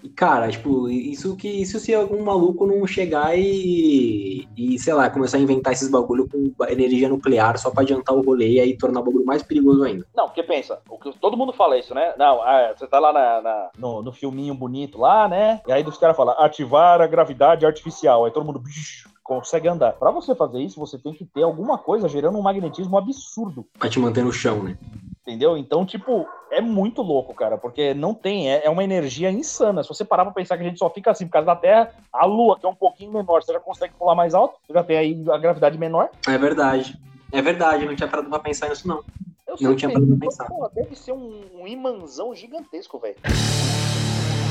[0.00, 5.10] E, cara, tipo, isso que isso se algum maluco não chegar e, e, sei lá,
[5.10, 8.76] começar a inventar esses bagulho com energia nuclear só pra adiantar o rolê e aí
[8.78, 10.06] tornar o bagulho mais perigoso ainda.
[10.14, 12.14] Não, porque pensa, o que todo mundo fala isso, né?
[12.16, 15.60] Não, ah, você tá lá na- na- no, no filminho bonito lá, né?
[15.66, 18.24] E aí dos caras falam, ativar a gravidade artificial.
[18.24, 19.92] Aí todo mundo bicho, consegue andar.
[19.92, 23.66] Pra você fazer isso, você tem que ter alguma coisa gerando um magnetismo absurdo.
[23.78, 24.78] Pra te manter no chão, né?
[25.20, 25.58] Entendeu?
[25.58, 29.82] Então, tipo, é muito louco, cara, porque não tem, é, é uma energia insana.
[29.82, 31.90] Se você parar pra pensar que a gente só fica assim por causa da Terra,
[32.10, 34.82] a Lua, que é um pouquinho menor, você já consegue pular mais alto, você já
[34.82, 36.08] tem aí a gravidade menor.
[36.26, 36.98] É verdade.
[37.30, 39.04] É verdade, eu não tinha parado pra pensar nisso, não.
[39.46, 40.46] Eu Não tinha parado pra pensar.
[40.46, 43.16] Pô, deve ser um, um imãzão gigantesco, velho.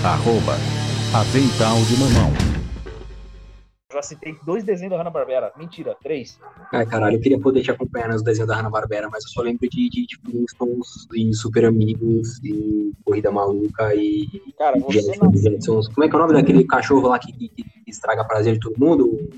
[0.03, 0.53] Arroba.
[1.15, 2.56] Avental de mamão.
[3.89, 5.53] Já citei dois desenhos da Hanna-Barbera.
[5.55, 6.37] Mentira, três.
[6.73, 9.65] Ai, caralho, eu queria poder te acompanhar nos desenhos da Hanna-Barbera, mas eu só lembro
[9.69, 14.27] de, de, de Flintstones e Super Amigos e Corrida Maluca e
[14.57, 15.51] Cara, você Jetsons, nasceu...
[15.51, 15.87] Jetsons.
[15.87, 18.59] Como é que é o nome daquele cachorro lá que, que, que estraga prazer de
[18.59, 19.29] todo mundo?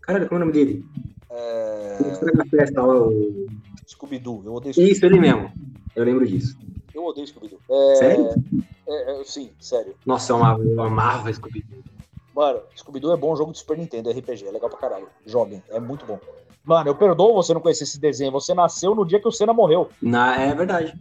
[0.00, 0.82] Caralho, como é o nome dele?
[1.30, 1.98] É...
[1.98, 3.46] Que Estraga a festa lá, o...
[3.86, 4.42] Scooby-Doo.
[4.42, 4.96] Eu odeio Scooby-Doo.
[4.96, 5.52] Isso, ele mesmo.
[5.94, 6.56] Eu lembro disso.
[6.94, 7.60] Eu odeio Scooby-Doo.
[7.70, 7.94] É...
[7.96, 8.30] Sério?
[8.88, 9.94] É, é, sim, sério.
[10.06, 11.97] Nossa, eu amava, eu amava Scooby-Doo.
[12.38, 14.46] Mano, Scooby-Doo é bom jogo de Super Nintendo, RPG.
[14.46, 15.08] É legal pra caralho.
[15.26, 16.20] Joguem, é muito bom.
[16.64, 18.30] Mano, eu perdoo você não conhecer esse desenho.
[18.30, 19.88] Você nasceu no dia que o Senna morreu.
[20.00, 20.40] Na...
[20.40, 20.94] É verdade.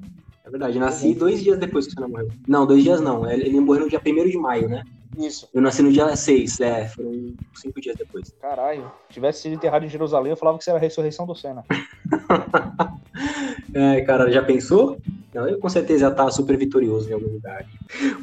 [0.43, 0.79] É verdade.
[0.79, 2.31] Nasci dois dias depois que o Senna morreu.
[2.47, 3.29] Não, dois dias não.
[3.29, 4.83] Ele ele morreu no dia 1 de maio, né?
[5.18, 5.49] Isso.
[5.53, 7.11] Eu nasci no dia 6, é, foram
[7.55, 8.34] cinco dias depois.
[8.39, 8.91] Caralho.
[9.07, 11.63] Se tivesse sido enterrado em Jerusalém, eu falava que isso era a ressurreição do Senna.
[13.76, 14.99] Ai, cara, já pensou?
[15.34, 17.65] Não, eu com certeza já tá super vitorioso em algum lugar.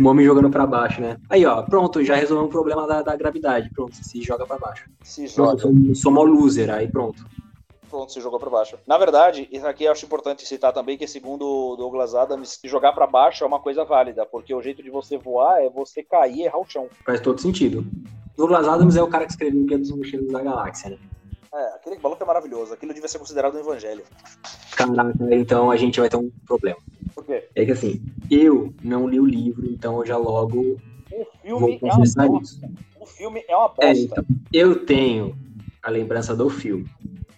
[0.01, 1.17] O homem jogando pra baixo, né?
[1.29, 3.71] Aí, ó, pronto, já resolveu o problema da, da gravidade.
[3.75, 4.85] Pronto, se joga pra baixo.
[5.03, 5.75] Se Pronto, joga.
[5.87, 7.25] sou, sou mó loser, aí pronto.
[7.95, 8.77] Pronto, se jogou pra baixo.
[8.89, 12.67] Na verdade, isso aqui eu acho importante citar também que, segundo o Douglas Adams, se
[12.69, 16.03] jogar pra baixo é uma coisa válida, porque o jeito de você voar é você
[16.03, 16.89] cair e errar o chão.
[17.07, 17.87] Faz todo sentido.
[18.37, 20.99] Douglas Adams é o cara que escreveu o Guia dos Mochileiros da Galáxia, né?
[21.55, 22.75] É, aquele maluco é maravilhoso.
[22.75, 24.03] Aquilo devia ser considerado um evangelho.
[24.77, 26.79] Caraca, então a gente vai ter um problema.
[27.15, 27.45] Por quê?
[27.55, 30.79] É que assim, eu não li o livro, então eu já logo
[31.13, 32.43] O vou filme é uma confessar bosta.
[32.43, 32.61] isso.
[32.99, 34.03] O filme é uma É, bosta.
[34.05, 35.39] então, eu tenho
[35.81, 36.87] a lembrança do filme.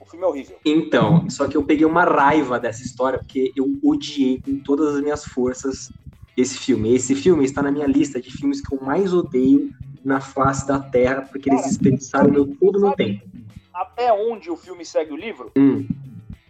[0.06, 0.56] O filme é horrível.
[0.64, 5.02] Então, só que eu peguei uma raiva dessa história, porque eu odiei com todas as
[5.02, 5.90] minhas forças
[6.36, 6.94] esse filme.
[6.94, 9.70] Esse filme está na minha lista de filmes que eu mais odeio
[10.04, 13.26] na face da Terra, porque eles Cara, desperdiçaram meu, todo o meu tempo.
[13.74, 15.50] Até onde o filme segue o livro?
[15.56, 15.86] Hum,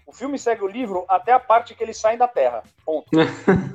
[0.07, 2.63] O filme segue o livro até a parte que eles saem da Terra.
[2.85, 3.07] Ponto.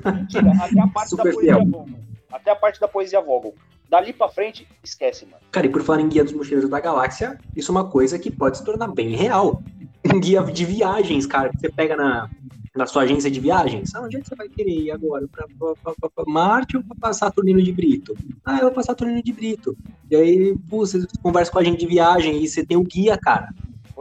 [0.06, 1.66] Mentira, até a parte da Super poesia fiel.
[1.66, 2.00] Vogel.
[2.32, 3.56] Até a parte da poesia Vogel.
[3.92, 5.44] Dali pra frente, esquece, mano.
[5.52, 8.32] Cara, e por falar em Guia dos Mochileiros da Galáxia, isso é uma coisa que
[8.32, 9.62] pode se tornar bem real.
[10.06, 12.30] Um guia de viagens, cara, que você pega na,
[12.74, 13.94] na sua agência de viagens.
[13.94, 15.28] Ah, onde é que você vai querer ir agora?
[15.28, 18.16] Pra, pra, pra- pra- Marte ou pra passar Saturnino de Brito?
[18.46, 19.78] Ah, eu vou passar Saturnino de Brito.
[20.10, 23.18] E aí, pô, você conversa com a gente de viagem e você tem o guia,
[23.18, 23.50] cara.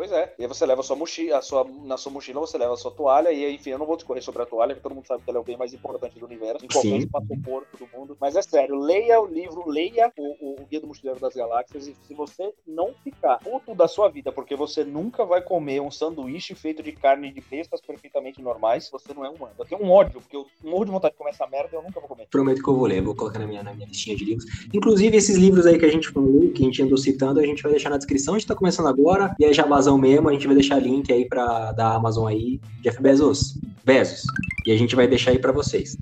[0.01, 0.33] Pois é.
[0.39, 2.77] E aí você leva a sua mochila, a sua, na sua mochila você leva a
[2.79, 5.07] sua toalha, e aí, enfim, eu não vou discorrer sobre a toalha, porque todo mundo
[5.07, 6.97] sabe que ela é o bem mais importante do universo, em qualquer Sim.
[6.97, 8.17] espaço-porto do mundo.
[8.19, 11.95] Mas é sério, leia o livro, leia o, o, Guia do Mochileiro das Galáxias, e
[12.07, 16.55] se você não ficar puto da sua vida, porque você nunca vai comer um sanduíche
[16.55, 19.53] feito de carne de bestas perfeitamente normais, você não é humano.
[19.59, 21.83] Eu tenho um ódio, porque eu morro de vontade de comer essa merda e eu
[21.83, 22.27] nunca vou comer.
[22.31, 24.47] Prometo que eu vou ler, vou colocar na minha, na minha listinha de livros.
[24.73, 27.63] Inclusive, esses livros aí que a gente falou, que a gente andou citando, a gente
[27.63, 28.35] vai deixar na descrição.
[28.35, 29.53] A gente tá começando agora, e é
[29.91, 34.23] jabazão mesmo, a gente vai deixar link aí pra, da Amazon aí, Jeff Bezos, Bezos.
[34.67, 35.97] E a gente vai deixar aí pra vocês.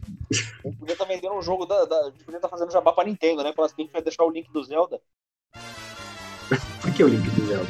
[0.65, 1.85] Eu podia estar vendendo um jogo da.
[1.85, 3.53] da a gente podia estar fazendo jabá pra Nintendo, né?
[3.55, 5.01] Falar assim, a gente vai deixar o link do Zelda.
[6.83, 7.69] Por que o link do Zelda?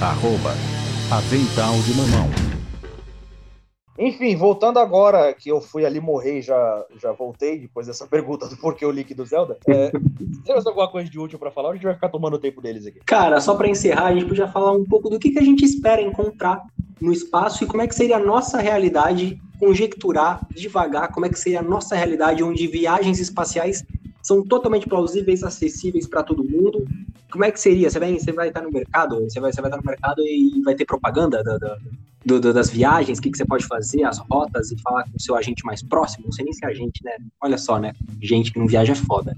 [0.00, 0.52] Arroba.
[1.10, 2.55] Avental de mamão.
[3.98, 8.46] Enfim, voltando agora, que eu fui ali morrer e já, já voltei, depois dessa pergunta
[8.48, 9.58] do porquê o link do Zelda.
[9.66, 9.90] É,
[10.44, 12.38] tem mais alguma coisa de útil pra falar ou a gente vai ficar tomando o
[12.38, 13.00] tempo deles aqui?
[13.06, 15.64] Cara, só pra encerrar, a gente podia falar um pouco do que, que a gente
[15.64, 16.62] espera encontrar
[17.00, 21.38] no espaço e como é que seria a nossa realidade, conjecturar devagar como é que
[21.38, 23.82] seria a nossa realidade onde viagens espaciais
[24.22, 26.84] são totalmente plausíveis, acessíveis para todo mundo.
[27.30, 27.88] Como é que seria?
[27.90, 30.62] Você vai, você vai estar no mercado, você vai, você vai estar no mercado e
[30.64, 31.76] vai ter propaganda da- da-
[32.26, 35.16] do- do- das viagens, o que, que você pode fazer, as rotas e falar com
[35.16, 36.24] o seu agente mais próximo.
[36.26, 37.12] Não sei nem se é agente, né?
[37.40, 37.94] Olha só, né?
[38.20, 39.36] Gente que não viaja é foda.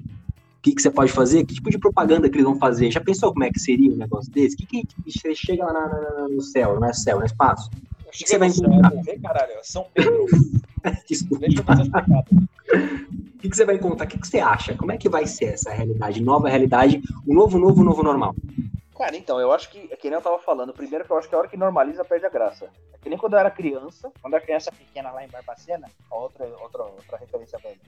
[0.59, 1.45] O que, que você pode fazer?
[1.45, 2.91] Que tipo de propaganda que eles vão fazer?
[2.91, 4.55] Já pensou como é que seria um negócio desse?
[4.57, 7.27] O que, que, que você chega lá na- na- no céu, não é céu, no
[7.27, 7.71] espaço?
[8.05, 8.93] Eu que você vai céu, encontrar?
[9.23, 9.53] caralho.
[9.63, 10.27] São Pedro,
[11.09, 11.47] Desculpa.
[11.47, 11.91] deixa eu fazer.
[11.93, 14.05] O que, que você vai encontrar?
[14.07, 14.75] O que, que você acha?
[14.75, 16.21] Como é que vai ser essa realidade?
[16.23, 18.35] Nova realidade, o novo, novo, novo normal.
[18.99, 21.29] Cara, então, eu acho que, é que nem eu tava falando, primeiro que eu acho
[21.29, 22.69] que a hora que normaliza perde a graça.
[22.93, 25.89] É que nem quando eu era criança, quando eu era criança pequena lá em Barbacena,
[26.11, 27.79] outra, outra, outra referência velha.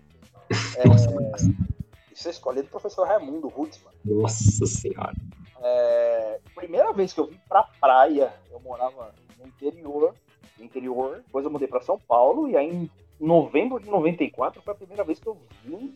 [0.77, 0.85] É,
[2.15, 3.93] isso é escolhido do professor Raimundo Rutzmann.
[4.05, 5.13] Nossa senhora.
[5.61, 10.15] É, primeira vez que eu vim pra praia, eu morava no interior,
[10.57, 14.73] no interior, depois eu mudei pra São Paulo, e aí em novembro de 94 foi
[14.73, 15.93] a primeira vez que eu vim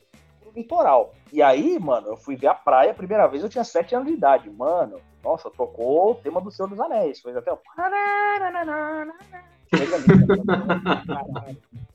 [0.54, 1.14] litoral.
[1.32, 4.08] E aí, mano, eu fui ver a praia, a primeira vez eu tinha 7 anos
[4.08, 4.50] de idade.
[4.50, 7.58] Mano, nossa, tocou o tema do Senhor dos Anéis, foi até o...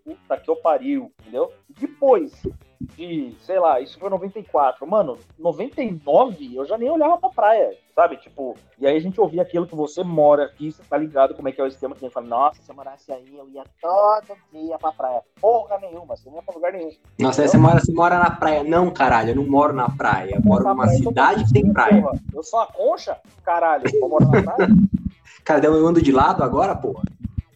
[0.03, 1.53] Puta que eu pariu, entendeu?
[1.69, 2.41] Depois
[2.81, 4.87] de, sei lá, isso foi 94.
[4.87, 8.17] Mano, 99 eu já nem olhava pra praia, sabe?
[8.17, 11.49] Tipo, e aí a gente ouvia aquilo que você mora aqui, você tá ligado como
[11.49, 13.49] é que é o esquema que a gente fala, nossa, se eu morasse aí, eu
[13.49, 15.21] ia todo dia pra praia.
[15.41, 16.91] Porra nenhuma, você não ia pra lugar nenhum.
[17.19, 18.63] Nossa, aí você mora, você mora na praia.
[18.63, 20.35] Não, caralho, eu não moro na praia.
[20.35, 22.01] Eu moro numa cidade que tem praia.
[22.01, 23.17] Porra, eu sou uma concha?
[23.43, 24.69] Caralho, eu moro na praia?
[25.43, 27.03] Cara, eu ando de lado agora, porra.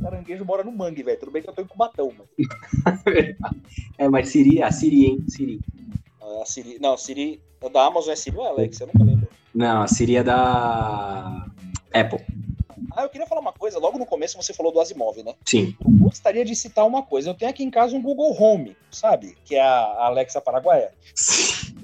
[0.03, 1.19] Caranguejo mora no mangue, velho.
[1.19, 2.27] Tudo bem que eu tô em Cubatão, mas.
[3.97, 5.23] É, mas Siri, a Siri, hein?
[5.27, 5.59] Siri.
[6.21, 6.77] A Siri.
[6.79, 7.41] Não, a Siri.
[7.63, 8.79] A da Amazon é Siri ou é Alex?
[8.79, 9.27] Eu nunca lembro.
[9.55, 11.45] Não, a Siri é da
[11.93, 12.19] Apple.
[12.95, 13.79] Ah, eu queria falar uma coisa.
[13.79, 15.33] Logo no começo você falou do Asimov, né?
[15.45, 15.75] Sim.
[15.83, 17.29] Eu gostaria de citar uma coisa.
[17.29, 19.35] Eu tenho aqui em casa um Google Home, sabe?
[19.45, 20.91] Que é a Alexa Paraguaia.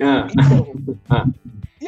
[0.01, 0.73] Ah, Então,
[1.09, 1.25] Ah.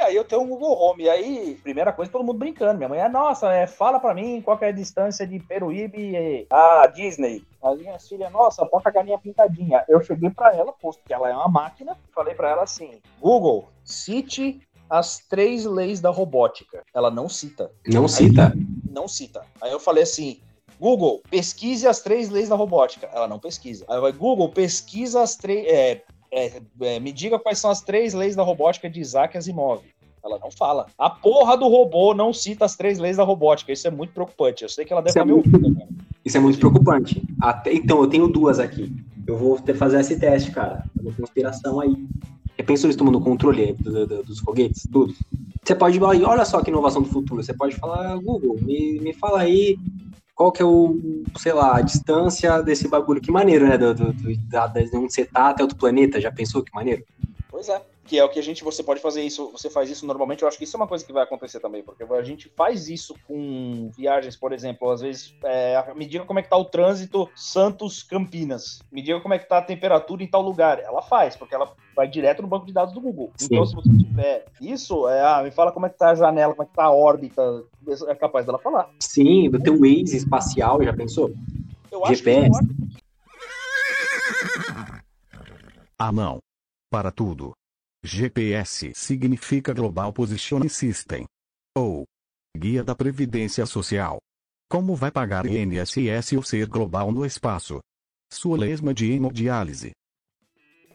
[0.01, 1.03] Aí eu tenho um Google Home.
[1.03, 2.77] E aí, primeira coisa, todo mundo brincando.
[2.77, 6.47] Minha mãe é, nossa, é, fala pra mim qual é a distância de Peruíbe e
[6.49, 7.43] a Disney.
[7.61, 9.83] As minhas filhas, nossa, bota a galinha pintadinha.
[9.87, 13.69] Eu cheguei pra ela, posto que ela é uma máquina, falei pra ela assim, Google,
[13.83, 16.83] cite as três leis da robótica.
[16.93, 17.71] Ela não cita.
[17.87, 18.53] não cita.
[18.89, 19.45] Não cita.
[19.61, 20.41] Aí eu falei assim,
[20.79, 23.07] Google, pesquise as três leis da robótica.
[23.13, 23.85] Ela não pesquisa.
[23.87, 25.65] Aí vai, Google, pesquisa as três.
[25.67, 26.01] É,
[26.31, 29.81] é, é, me diga quais são as três leis da robótica de Isaac Asimov.
[30.23, 30.85] Ela não fala.
[30.97, 33.71] A porra do robô não cita as três leis da robótica.
[33.71, 34.63] Isso é muito preocupante.
[34.63, 35.89] Eu sei que ela deve Isso é estar me muito- ouvindo, cara.
[36.23, 37.23] Isso é muito preocupante.
[37.41, 38.93] Até, então, eu tenho duas aqui.
[39.25, 40.85] Eu vou ter fazer esse teste, cara.
[40.97, 41.95] É uma conspiração aí.
[42.57, 44.87] Já pensou eles tomando controle do- do- dos foguetes?
[44.91, 45.15] Tudo.
[45.63, 47.41] Você pode, olha só que inovação do futuro.
[47.43, 49.77] Você pode falar, Google, me, me fala aí
[50.41, 53.21] qual que é o, sei lá, a distância desse bagulho.
[53.21, 53.77] Que maneiro, né?
[53.77, 53.93] Do,
[54.49, 56.19] da, de onde você tá até outro planeta.
[56.19, 57.03] Já pensou que maneiro?
[57.49, 57.79] Pois é.
[58.11, 60.47] Que é o que a gente, você pode fazer isso, você faz isso normalmente, eu
[60.49, 63.15] acho que isso é uma coisa que vai acontecer também, porque a gente faz isso
[63.25, 67.29] com viagens, por exemplo, às vezes, é, me diga como é que tá o trânsito
[67.37, 71.55] Santos-Campinas, me diga como é que tá a temperatura em tal lugar, ela faz, porque
[71.55, 73.31] ela vai direto no banco de dados do Google.
[73.37, 73.47] Sim.
[73.49, 76.53] Então, se você tiver isso, é, ah, me fala como é que tá a janela,
[76.53, 77.63] como é que tá a órbita,
[78.09, 78.89] é capaz dela falar.
[78.99, 81.31] Sim, do teu Waze espacial, já pensou?
[81.89, 82.59] Eu acho GPS.
[82.59, 82.75] que
[85.97, 86.39] Ah não.
[86.89, 87.53] Para tudo.
[88.03, 91.25] GPS significa Global Positioning System.
[91.77, 92.03] Ou
[92.57, 94.17] Guia da Previdência Social.
[94.67, 97.79] Como vai pagar INSS ou ser global no espaço?
[98.33, 99.91] Sua lesma de hemodiálise.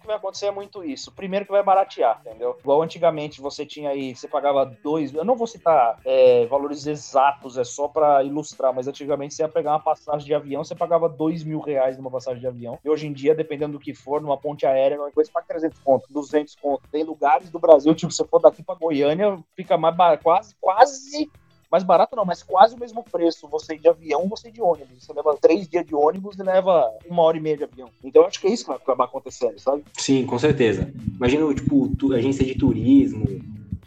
[0.07, 1.11] Que vai acontecer é muito isso.
[1.11, 2.57] Primeiro que vai baratear, entendeu?
[2.61, 5.13] Igual antigamente você tinha aí, você pagava dois.
[5.13, 9.49] Eu não vou citar é, valores exatos, é só pra ilustrar, mas antigamente você ia
[9.49, 12.79] pegar uma passagem de avião, você pagava dois mil reais numa passagem de avião.
[12.85, 15.81] E hoje em dia, dependendo do que for, numa ponte aérea, uma coisa paga 300
[15.81, 16.89] conto, 200 conto.
[16.89, 21.29] Tem lugares do Brasil, tipo, se for daqui pra Goiânia, fica mais barato, quase, quase.
[21.71, 23.49] Mais barato não, mas quase o mesmo preço.
[23.49, 25.05] Você ir de avião, você ir de ônibus.
[25.05, 27.91] Você leva três dias de ônibus e leva uma hora e meia de avião.
[28.05, 29.85] Então eu acho que é isso que vai acabar acontecendo, sabe?
[29.99, 30.89] Sim, com certeza.
[31.17, 33.27] Imagina, tipo, agência de turismo,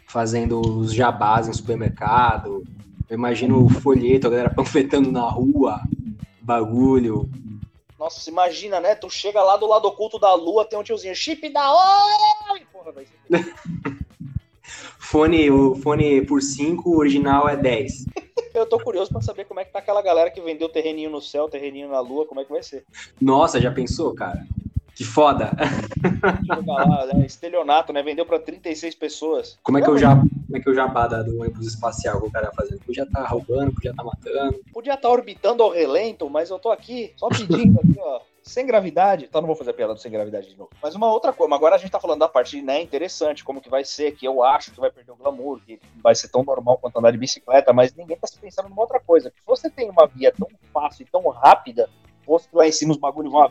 [0.06, 2.62] fazendo os jabás no supermercado.
[3.08, 5.80] Eu imagino o folheto, a galera panfletando na rua,
[6.42, 7.28] bagulho.
[7.98, 8.94] Nossa, imagina, né?
[8.94, 11.72] Tu chega lá do lado oculto da lua, tem um tiozinho, chip da
[12.52, 12.60] Oi!
[12.72, 13.20] Porra, vai ser-
[15.10, 18.04] Fone, o fone por 5, original é 10.
[18.54, 21.20] Eu tô curioso pra saber como é que tá aquela galera que vendeu terreninho no
[21.20, 22.84] céu, terreninho na lua, como é que vai ser.
[23.20, 24.44] Nossa, já pensou, cara?
[24.94, 25.52] Que foda.
[26.66, 27.24] Lá, né?
[27.26, 28.02] Estelionato, né?
[28.02, 29.58] Vendeu pra 36 pessoas.
[29.62, 32.26] Como é que eu já, como é que eu jabá da- do ônibus espacial que
[32.26, 32.80] o cara fazendo?
[32.80, 34.60] Podia estar roubando, podia estar matando.
[34.72, 38.20] Podia estar orbitando ao relento, mas eu tô aqui só pedindo aqui, ó.
[38.42, 40.70] Sem gravidade, então não vou fazer a piada do sem gravidade de novo.
[40.82, 43.68] Mas uma outra coisa, agora a gente tá falando da parte né, interessante, como que
[43.68, 46.78] vai ser, que eu acho que vai perder o glamour, que vai ser tão normal
[46.78, 49.30] quanto andar de bicicleta, mas ninguém tá se pensando numa outra coisa.
[49.30, 51.88] Que você tem uma via tão fácil e tão rápida,
[52.24, 53.42] fosse que lá em cima os bagulhos vão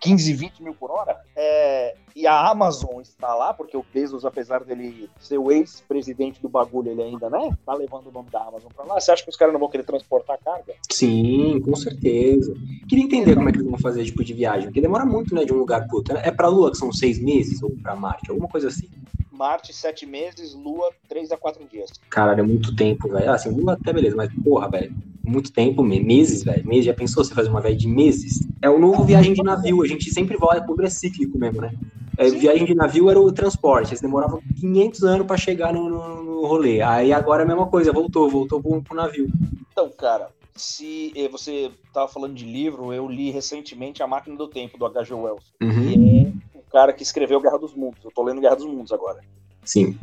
[0.00, 4.64] 15, 20 mil por hora, é, e a Amazon está lá, porque o Bezos, apesar
[4.64, 8.70] dele ser o ex-presidente do bagulho, ele ainda, né, tá levando o nome da Amazon
[8.74, 9.00] pra lá.
[9.00, 10.74] Você acha que os caras não vão querer transportar carga?
[10.90, 12.54] Sim, com certeza.
[12.88, 15.44] Queria entender como é que eles vão fazer tipo de viagem, porque demora muito, né,
[15.44, 16.16] de um lugar pro outro.
[16.16, 18.88] É pra Lua que são seis meses ou pra Marte, alguma coisa assim.
[19.36, 21.90] Marte, sete meses, Lua, três a quatro dias.
[22.10, 23.30] Caralho, é muito tempo, velho.
[23.30, 24.92] Assim, Lua até beleza, mas porra, velho.
[25.24, 26.66] Muito tempo, me- meses, velho.
[26.66, 28.40] Meses, já pensou você fazer uma viagem de meses?
[28.62, 31.70] É o novo viagem de navio, a gente sempre volta, é cíclico mesmo, né?
[32.16, 36.22] É, viagem de navio era o transporte, eles demoravam 500 anos pra chegar no, no-
[36.22, 36.80] no rolê.
[36.80, 39.26] Aí agora é a mesma coisa, voltou, voltou pro, pro navio.
[39.70, 44.48] Então, cara, se eh, você tava falando de livro, eu li recentemente A Máquina do
[44.48, 45.12] Tempo, do H.G.
[45.12, 45.52] Wells.
[45.62, 45.82] Uhum.
[45.90, 46.32] E é
[46.70, 48.04] cara que escreveu Guerra dos Mundos.
[48.04, 49.20] Eu tô lendo Guerra dos Mundos agora.
[49.64, 49.98] Sim.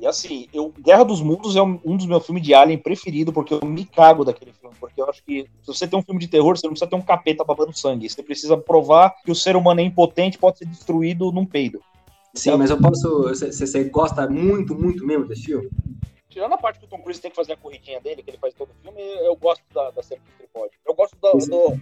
[0.00, 3.32] E assim, eu, Guerra dos Mundos é um, um dos meus filmes de Alien preferido,
[3.32, 4.76] porque eu me cago daquele filme.
[4.78, 6.96] Porque eu acho que se você tem um filme de terror, você não precisa ter
[6.96, 8.08] um capeta babando sangue.
[8.08, 11.80] Você precisa provar que o ser humano é impotente e pode ser destruído num peido.
[12.34, 13.22] Sim, mas eu posso.
[13.34, 15.68] Você gosta muito, muito mesmo desse filme?
[16.28, 18.38] Tirando a parte que o Tom Cruise tem que fazer a corridinha dele, que ele
[18.38, 20.72] faz todo o filme, eu gosto da, da cena do tripode.
[20.86, 21.80] Eu gosto da, do,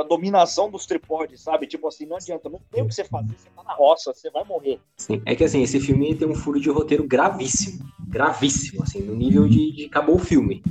[0.00, 1.66] da dominação dos tripodes, sabe?
[1.66, 4.30] Tipo assim, não adianta, não tem o que você fazer, você tá na roça, você
[4.30, 4.80] vai morrer.
[4.96, 7.84] Sim, é que assim, esse filme tem um furo de roteiro gravíssimo.
[8.08, 10.62] Gravíssimo, assim, no nível de, de acabou o filme.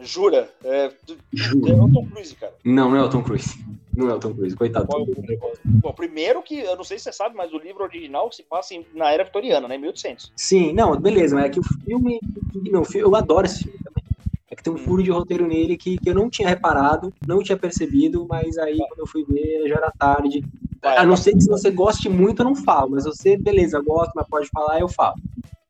[0.00, 0.50] Jura?
[0.62, 0.92] É,
[1.32, 1.72] Jura?
[1.72, 2.54] é o Tom Cruise, cara.
[2.62, 3.58] Não, não é o Tom Cruise.
[3.96, 4.86] Não é o Tom Cruise, coitado.
[4.86, 5.06] Bom,
[5.64, 8.74] bom, primeiro que, eu não sei se você sabe, mas o livro original se passa
[8.92, 9.78] na era vitoriana, né?
[9.78, 10.32] 1800.
[10.36, 12.20] Sim, não, beleza, mas é que o filme.
[12.70, 13.78] Não, eu adoro esse filme.
[14.50, 17.42] É que tem um furo de roteiro nele que, que eu não tinha reparado, não
[17.42, 20.44] tinha percebido, mas aí quando eu fui ver já era tarde.
[20.82, 24.12] A não ser que se você goste muito, eu não falo, mas você, beleza, gosto,
[24.14, 25.14] mas pode falar, eu falo.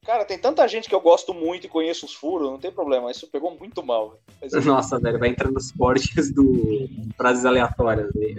[0.04, 3.10] Cara, tem tanta gente que eu gosto muito e conheço os furos, não tem problema.
[3.10, 4.18] Isso pegou muito mal.
[4.40, 8.10] Mas, Nossa, velho, vai entrar nos cortes do frases aleatórias.
[8.14, 8.34] Né?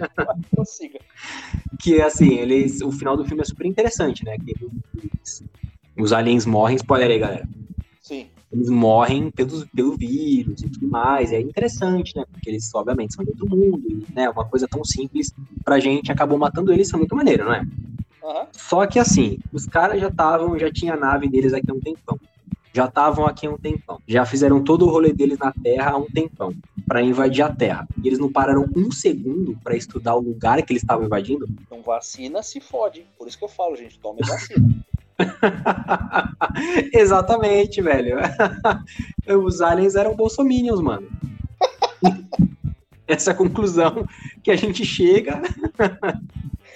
[1.80, 4.36] que assim, eles, o final do filme é super interessante, né?
[4.38, 5.42] Que eles,
[5.98, 7.48] os aliens morrem, spoiler aí, galera.
[8.00, 8.28] Sim.
[8.52, 11.32] Eles morrem pelos, pelo vírus e tudo mais.
[11.32, 12.24] É interessante, né?
[12.30, 14.30] Porque eles, obviamente, são de outro mundo, e, né?
[14.30, 15.34] Uma coisa tão simples
[15.64, 17.60] pra gente acabou matando eles, isso é muito maneiro, não é?
[18.22, 18.46] Uhum.
[18.52, 21.80] Só que assim, os caras já estavam, já tinha a nave deles aqui há um
[21.80, 22.18] tempão.
[22.72, 24.00] Já estavam aqui há um tempão.
[24.06, 26.54] Já fizeram todo o rolê deles na Terra há um tempão.
[26.86, 27.88] para invadir a Terra.
[28.02, 31.48] E eles não pararam um segundo para estudar o lugar que eles estavam invadindo.
[31.62, 33.06] Então vacina se fode.
[33.18, 34.68] Por isso que eu falo, gente, tome vacina.
[36.92, 38.18] Exatamente, velho.
[39.44, 41.08] Os aliens eram bolsominions, mano.
[43.08, 44.06] Essa é a conclusão
[44.42, 45.40] que a gente chega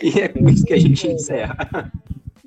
[0.00, 1.92] e é com isso que a gente encerra.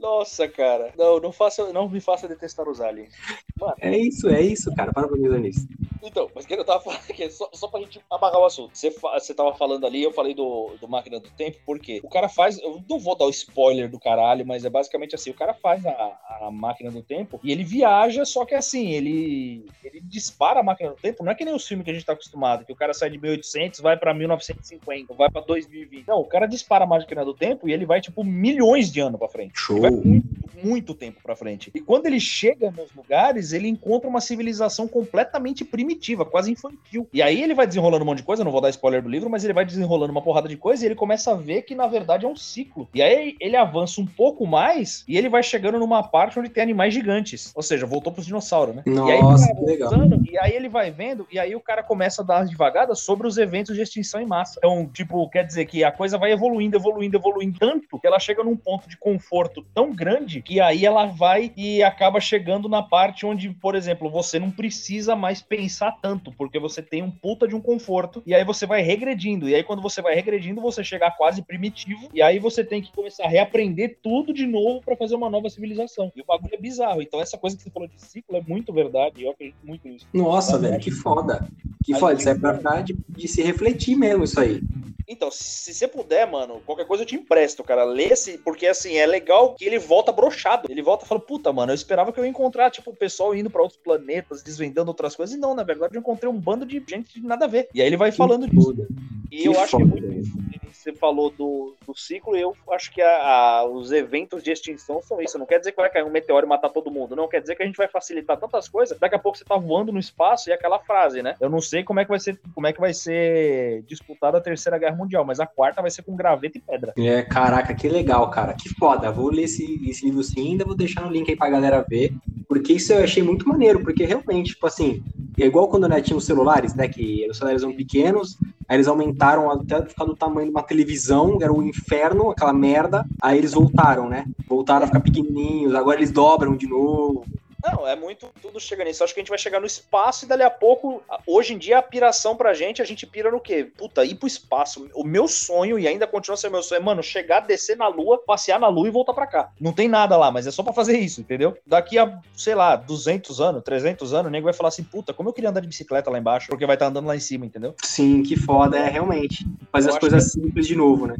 [0.04, 0.92] Nossa, cara.
[0.98, 3.14] Não, não, faça, não me faça detestar os aliens.
[3.58, 3.74] Mano.
[3.80, 4.92] É isso, é isso, cara.
[4.92, 5.66] Para pra pensar nisso.
[6.04, 8.78] Então, mas que eu tava falando aqui, só, só pra gente amarrar o assunto.
[8.78, 12.28] Você, você tava falando ali, eu falei do, do Máquina do Tempo, porque o cara
[12.28, 12.60] faz.
[12.60, 15.86] Eu não vou dar o spoiler do caralho, mas é basicamente assim: o cara faz
[15.86, 20.64] a, a máquina do tempo e ele viaja, só que assim, ele, ele dispara a
[20.64, 21.24] máquina do tempo.
[21.24, 23.10] Não é que nem o filme que a gente tá acostumado, que o cara sai
[23.10, 26.06] de 1800, vai pra 1950, vai pra 2020.
[26.06, 29.18] Não, o cara dispara a máquina do tempo e ele vai, tipo, milhões de anos
[29.18, 29.54] pra frente.
[29.56, 30.28] Show muito,
[30.64, 31.72] muito tempo para frente.
[31.74, 37.08] E quando ele chega nos lugares, ele encontra uma civilização completamente primitiva, quase infantil.
[37.14, 39.30] E aí ele vai desenrolando um monte de coisa, não vou dar spoiler do livro,
[39.30, 41.88] mas ele vai desenrolando uma porrada de coisa e ele começa a ver que na
[41.88, 42.88] verdade é um ciclo.
[42.94, 46.64] E aí ele avança um pouco mais e ele vai chegando numa parte onde tem
[46.64, 47.52] animais gigantes.
[47.56, 48.84] Ou seja, voltou pros dinossauros, né?
[48.86, 49.92] Nossa, e aí, que legal.
[50.30, 53.38] E aí ele vai vendo, e aí o cara começa a dar as sobre os
[53.38, 54.56] eventos de extinção em massa.
[54.58, 58.44] Então, tipo, quer dizer que a coisa vai evoluindo, evoluindo, evoluindo tanto que ela chega
[58.44, 62.82] num ponto de conforto tão tão grande que aí ela vai e acaba chegando na
[62.82, 67.46] parte onde, por exemplo, você não precisa mais pensar tanto, porque você tem um puta
[67.46, 69.50] de um conforto, e aí você vai regredindo.
[69.50, 72.94] E aí, quando você vai regredindo, você chega quase primitivo, e aí você tem que
[72.94, 76.12] começar a reaprender tudo de novo para fazer uma nova civilização.
[76.16, 77.02] E o bagulho é bizarro.
[77.02, 80.08] Então, essa coisa que você falou de ciclo é muito verdade, eu acredito muito nisso.
[80.14, 81.46] Nossa, velho, que foda.
[81.84, 84.62] Que foda, isso é verdade de se refletir mesmo, isso aí.
[85.08, 87.84] Então, se você puder, mano, qualquer coisa eu te empresto, cara.
[87.84, 90.68] Lê esse, porque assim, é legal que ele volta brochado.
[90.70, 93.36] Ele volta e fala, puta, mano, eu esperava que eu ia encontrar, tipo, o pessoal
[93.36, 95.36] indo para outros planetas, desvendando outras coisas.
[95.36, 97.70] E não, na verdade, eu encontrei um bando de gente de nada a ver.
[97.74, 98.84] E aí ele vai que falando foda.
[98.84, 98.94] disso.
[99.32, 99.92] E que eu acho foda.
[99.92, 100.63] que é muito.
[100.74, 105.22] Você falou do, do ciclo, eu acho que a, a, os eventos de extinção são
[105.22, 105.38] isso.
[105.38, 107.16] Não quer dizer que vai cair um meteoro e matar todo mundo.
[107.16, 108.98] Não, quer dizer que a gente vai facilitar tantas coisas.
[109.00, 111.36] Daqui a pouco você tá voando no espaço e é aquela frase, né?
[111.40, 114.42] Eu não sei como é que vai ser, como é que vai ser disputada a
[114.42, 116.94] terceira guerra mundial, mas a quarta vai ser com graveto e pedra.
[116.98, 118.54] É, caraca, que legal, cara.
[118.54, 119.12] Que foda.
[119.12, 122.14] Vou ler esse, esse livro sim, ainda vou deixar no link aí pra galera ver.
[122.48, 125.04] Porque isso eu achei muito maneiro, porque realmente, tipo assim,
[125.40, 126.88] é igual quando né, tinha os celulares, né?
[126.88, 131.38] Que os celulares eram pequenos, aí eles aumentaram até ficar do tamanho de uma televisão,
[131.42, 133.06] era o um inferno, aquela merda.
[133.22, 134.26] Aí eles voltaram, né?
[134.48, 137.26] Voltaram a ficar pequenininhos, agora eles dobram de novo.
[137.64, 138.30] Não, é muito.
[138.42, 139.04] Tudo chega nisso.
[139.04, 141.02] Acho que a gente vai chegar no espaço e dali a pouco.
[141.26, 143.72] Hoje em dia, a piração pra gente, a gente pira no quê?
[143.78, 144.90] Puta, ir pro espaço.
[144.94, 148.22] O meu sonho, e ainda continua sendo meu sonho, é, mano, chegar, descer na lua,
[148.26, 149.52] passear na lua e voltar pra cá.
[149.60, 151.58] Não tem nada lá, mas é só pra fazer isso, entendeu?
[151.66, 155.30] Daqui a, sei lá, 200 anos, 300 anos, o nego vai falar assim, puta, como
[155.30, 157.46] eu queria andar de bicicleta lá embaixo, porque vai estar tá andando lá em cima,
[157.46, 157.76] entendeu?
[157.82, 159.46] Sim, que foda, é realmente.
[159.72, 160.42] Fazer as coisas que...
[160.42, 161.16] simples de novo, né?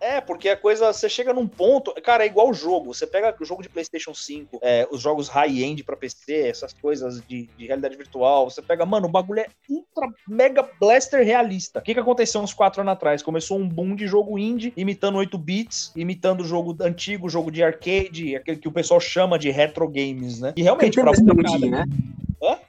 [0.00, 2.94] É, porque a coisa, você chega num ponto, cara, é igual o jogo.
[2.94, 7.20] Você pega o jogo de PlayStation 5, é, os jogos high-end pra PC, essas coisas
[7.26, 8.48] de, de, realidade virtual.
[8.48, 11.80] Você pega, mano, o bagulho é ultra mega blaster realista.
[11.80, 13.22] O que, que aconteceu uns quatro anos atrás?
[13.22, 17.62] Começou um boom de jogo indie, imitando 8 bits, imitando o jogo antigo, jogo de
[17.62, 20.54] arcade, aquele que o pessoal chama de retro games, né?
[20.56, 21.84] E realmente, pra muita né?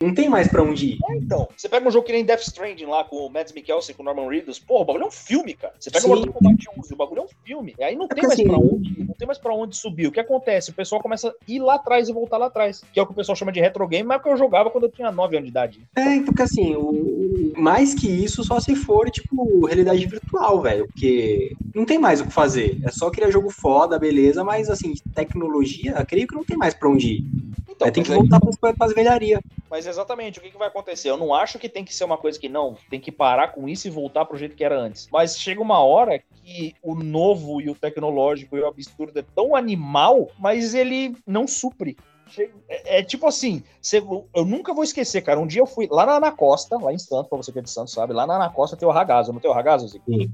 [0.02, 1.00] Não tem mais pra onde ir.
[1.10, 1.48] É, então.
[1.56, 4.06] Você pega um jogo que nem Death Stranding lá com o Mads Mikkelsen, com o
[4.06, 4.60] Norman Reedus.
[4.60, 5.74] Porra, o bagulho é um filme, cara.
[5.80, 6.12] Você pega Sim.
[6.12, 7.76] o Mortal Kombat 11, o bagulho é um filme.
[7.78, 10.08] E aí não É tem mais assim, pra onde, não tem mais pra onde subir.
[10.08, 10.72] O que acontece?
[10.72, 12.84] O pessoal começa a ir lá atrás e voltar lá atrás.
[12.92, 14.38] Que é o que o pessoal chama de retro game, mas é o que eu
[14.38, 15.80] jogava quando eu tinha 9 anos de idade.
[15.96, 20.88] É, porque assim, o, mais que isso, só se for, tipo, realidade virtual, velho.
[20.88, 22.80] Porque não tem mais o que fazer.
[22.84, 26.90] É só criar jogo foda, beleza, mas assim, tecnologia, creio que não tem mais pra
[26.90, 27.26] onde ir.
[27.70, 29.40] Então, Aí tem que aí- voltar pras, pras velharias.
[29.70, 31.10] Mas exatamente, o que, que vai acontecer?
[31.10, 33.70] Eu não acho que tem que ser uma coisa que não, tem que parar com
[33.70, 35.08] isso e voltar pro jeito que era antes.
[35.12, 39.56] Mas chega uma hora que o novo e o tecnológico e o absurdo é tão
[39.56, 41.98] animal, mas ele não supre.
[42.70, 44.02] É, é tipo assim, você-
[44.34, 45.40] eu nunca vou esquecer, cara.
[45.40, 47.62] Um dia eu fui lá na Ana Costa, lá em Santos, pra você que é
[47.62, 48.14] de Santos, sabe?
[48.14, 50.06] Lá na Ana Costa tem o Ragazo, não tem o Ragazo, Zico?
[50.10, 50.32] Sim.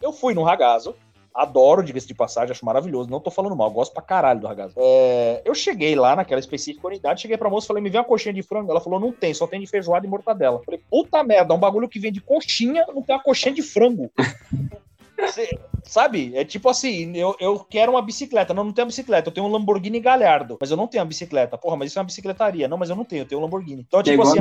[0.00, 0.94] Eu fui no Ragazo,
[1.34, 3.10] adoro, diga-se de passagem, acho maravilhoso.
[3.10, 4.74] Não tô falando mal, gosto pra caralho do Ragazo.
[4.76, 8.04] É, eu cheguei lá naquela específica unidade, cheguei pra moça e falei, me vê uma
[8.04, 8.70] coxinha de frango.
[8.70, 10.62] Ela falou, não tem, só tem de feijoada e mortadela.
[10.64, 14.10] Falei, puta merda, um bagulho que vem de coxinha, não tem uma coxinha de frango.
[15.18, 15.48] Você-
[15.84, 16.34] sabe?
[16.36, 18.52] É tipo assim, eu, eu quero uma bicicleta.
[18.52, 19.28] Não, não tenho uma bicicleta.
[19.28, 21.56] Eu tenho um Lamborghini Galhardo, mas eu não tenho uma bicicleta.
[21.56, 22.68] Porra, mas isso é uma bicicletaria.
[22.68, 23.84] Não, mas eu não tenho, eu tenho um Lamborghini.
[23.86, 24.40] Então, É tipo assim,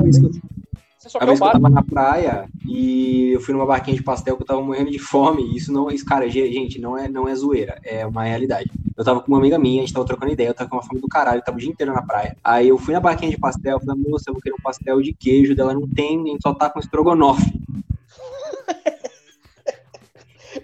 [0.98, 4.02] você só a vez que eu tava na praia e eu fui numa barquinha de
[4.02, 5.56] pastel que eu tava morrendo de fome.
[5.56, 8.72] Isso não, isso, cara, ge- gente, não é, não é zoeira, é uma realidade.
[8.98, 10.84] Eu tava com uma amiga minha, a gente tava trocando ideia, eu tava com uma
[10.84, 12.36] fome do caralho, eu tava o dia inteiro na praia.
[12.44, 15.14] Aí eu fui na barquinha de pastel, falei, moça, eu vou querer um pastel de
[15.14, 17.54] queijo, dela não tem, a gente só tá com estrogonofe.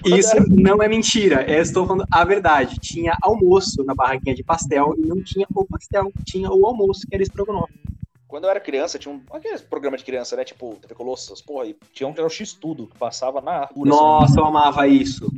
[0.06, 2.80] Isso não é mentira, eu estou falando a verdade.
[2.80, 7.16] Tinha almoço na barraquinha de pastel e não tinha o pastel, tinha o almoço, que
[7.16, 7.80] era estrogonofe.
[8.28, 9.22] Quando eu era criança, tinha um.
[9.30, 10.46] Aqueles programa de criança, né?
[10.46, 11.66] Tipo, TV Colosso, essas porra.
[11.66, 13.86] E tinha um que era o X-Tudo, que passava na rua.
[13.86, 15.30] Nossa, eu amava isso.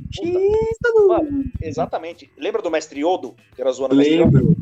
[1.07, 2.31] Mano, exatamente.
[2.37, 3.33] Lembra do Mestre Yodo?
[3.55, 4.55] Que era zoando o Mestre Yodo?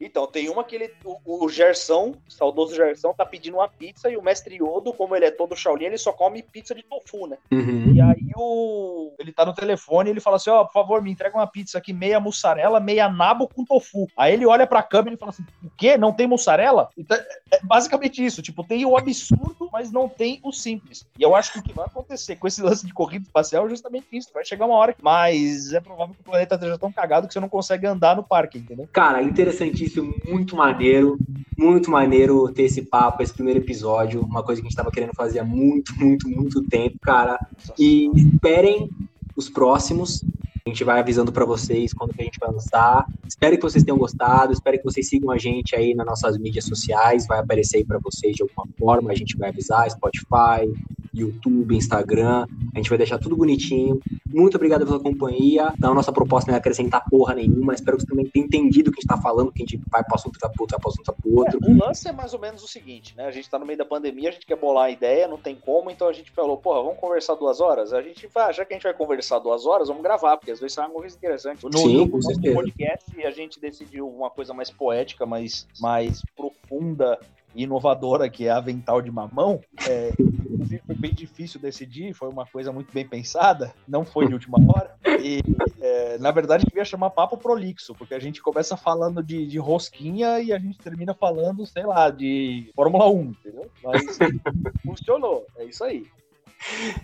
[0.00, 0.92] Então, tem uma que ele.
[1.04, 5.14] O, o Gerson, o saudoso Gerson, tá pedindo uma pizza e o Mestre Yodo, como
[5.16, 7.36] ele é todo Shaolin, ele só come pizza de tofu, né?
[7.50, 7.92] Uhum.
[7.94, 9.14] E aí o.
[9.18, 11.78] Ele tá no telefone e ele fala assim: ó, por favor, me entrega uma pizza
[11.78, 14.06] aqui, meia mussarela, meia nabo com tofu.
[14.16, 15.96] Aí ele olha pra câmera e fala assim: o quê?
[15.96, 16.88] Não tem mussarela?
[16.96, 17.16] Então,
[17.50, 18.42] é basicamente isso.
[18.42, 21.06] Tipo, tem o absurdo, mas não tem o simples.
[21.18, 23.70] E eu acho que o que vai acontecer com esse lance de corrida espacial é
[23.70, 24.30] justamente isso.
[24.32, 24.94] Vai chegar uma hora.
[25.02, 28.22] Mas é provável que o planeta esteja tão cagado que você não consegue andar no
[28.22, 28.88] parque, entendeu?
[28.92, 29.87] Cara, interessantíssimo,
[30.26, 31.18] muito maneiro,
[31.56, 35.14] muito maneiro ter esse papo, esse primeiro episódio, uma coisa que a gente tava querendo
[35.14, 37.38] fazer há muito, muito, muito tempo, cara.
[37.78, 38.88] E esperem
[39.36, 40.24] os próximos.
[40.66, 43.06] A gente vai avisando pra vocês quando que a gente vai lançar.
[43.26, 44.52] Espero que vocês tenham gostado.
[44.52, 47.26] Espero que vocês sigam a gente aí nas nossas mídias sociais.
[47.26, 49.10] Vai aparecer aí pra vocês de alguma forma.
[49.10, 50.70] A gente vai avisar Spotify,
[51.14, 52.46] YouTube, Instagram.
[52.74, 54.00] A gente vai deixar tudo bonitinho.
[54.26, 55.72] Muito obrigado pela companhia.
[55.76, 57.74] Então, a nossa proposta não é acrescentar porra nenhuma.
[57.74, 59.80] Espero que você também tenha entendido o que a gente tá falando, que a gente
[59.90, 61.58] vai pra assunto, pro outro, vai pra assunto, outro.
[61.62, 63.26] É, o lance é mais ou menos o seguinte, né?
[63.26, 65.56] A gente tá no meio da pandemia, a gente quer bolar a ideia, não tem
[65.56, 67.92] como, então a gente falou, porra, vamos conversar duas horas?
[67.92, 70.60] A gente vai, já que a gente vai conversar duas horas, vamos gravar, porque às
[70.60, 71.64] vezes sai uma coisa interessante.
[71.64, 72.54] No, Sim, no com certeza.
[72.54, 77.18] podcast a gente decidiu uma coisa mais poética, mais, mais profunda
[77.54, 79.60] e inovadora, que é Avental de Mamão.
[79.88, 80.12] É,
[80.58, 84.58] inclusive foi bem difícil decidir, foi uma coisa muito bem pensada, não foi de última
[84.58, 84.96] hora.
[85.22, 85.40] E,
[85.80, 90.40] é, na verdade, devia chamar Papo Prolixo, porque a gente começa falando de, de rosquinha
[90.40, 93.70] e a gente termina falando, sei lá, de Fórmula 1, entendeu?
[93.84, 94.18] Mas
[94.84, 96.06] funcionou, é isso aí.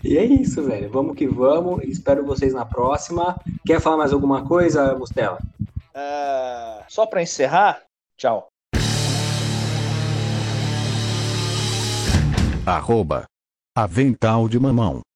[0.03, 0.89] E é isso, velho.
[0.89, 1.81] Vamos que vamos.
[1.85, 3.39] Espero vocês na próxima.
[3.65, 5.39] Quer falar mais alguma coisa, Mustela?
[5.93, 7.81] É, só para encerrar,
[8.17, 8.49] tchau.
[12.65, 13.25] Arroba.
[13.77, 15.05] Avental de mamão.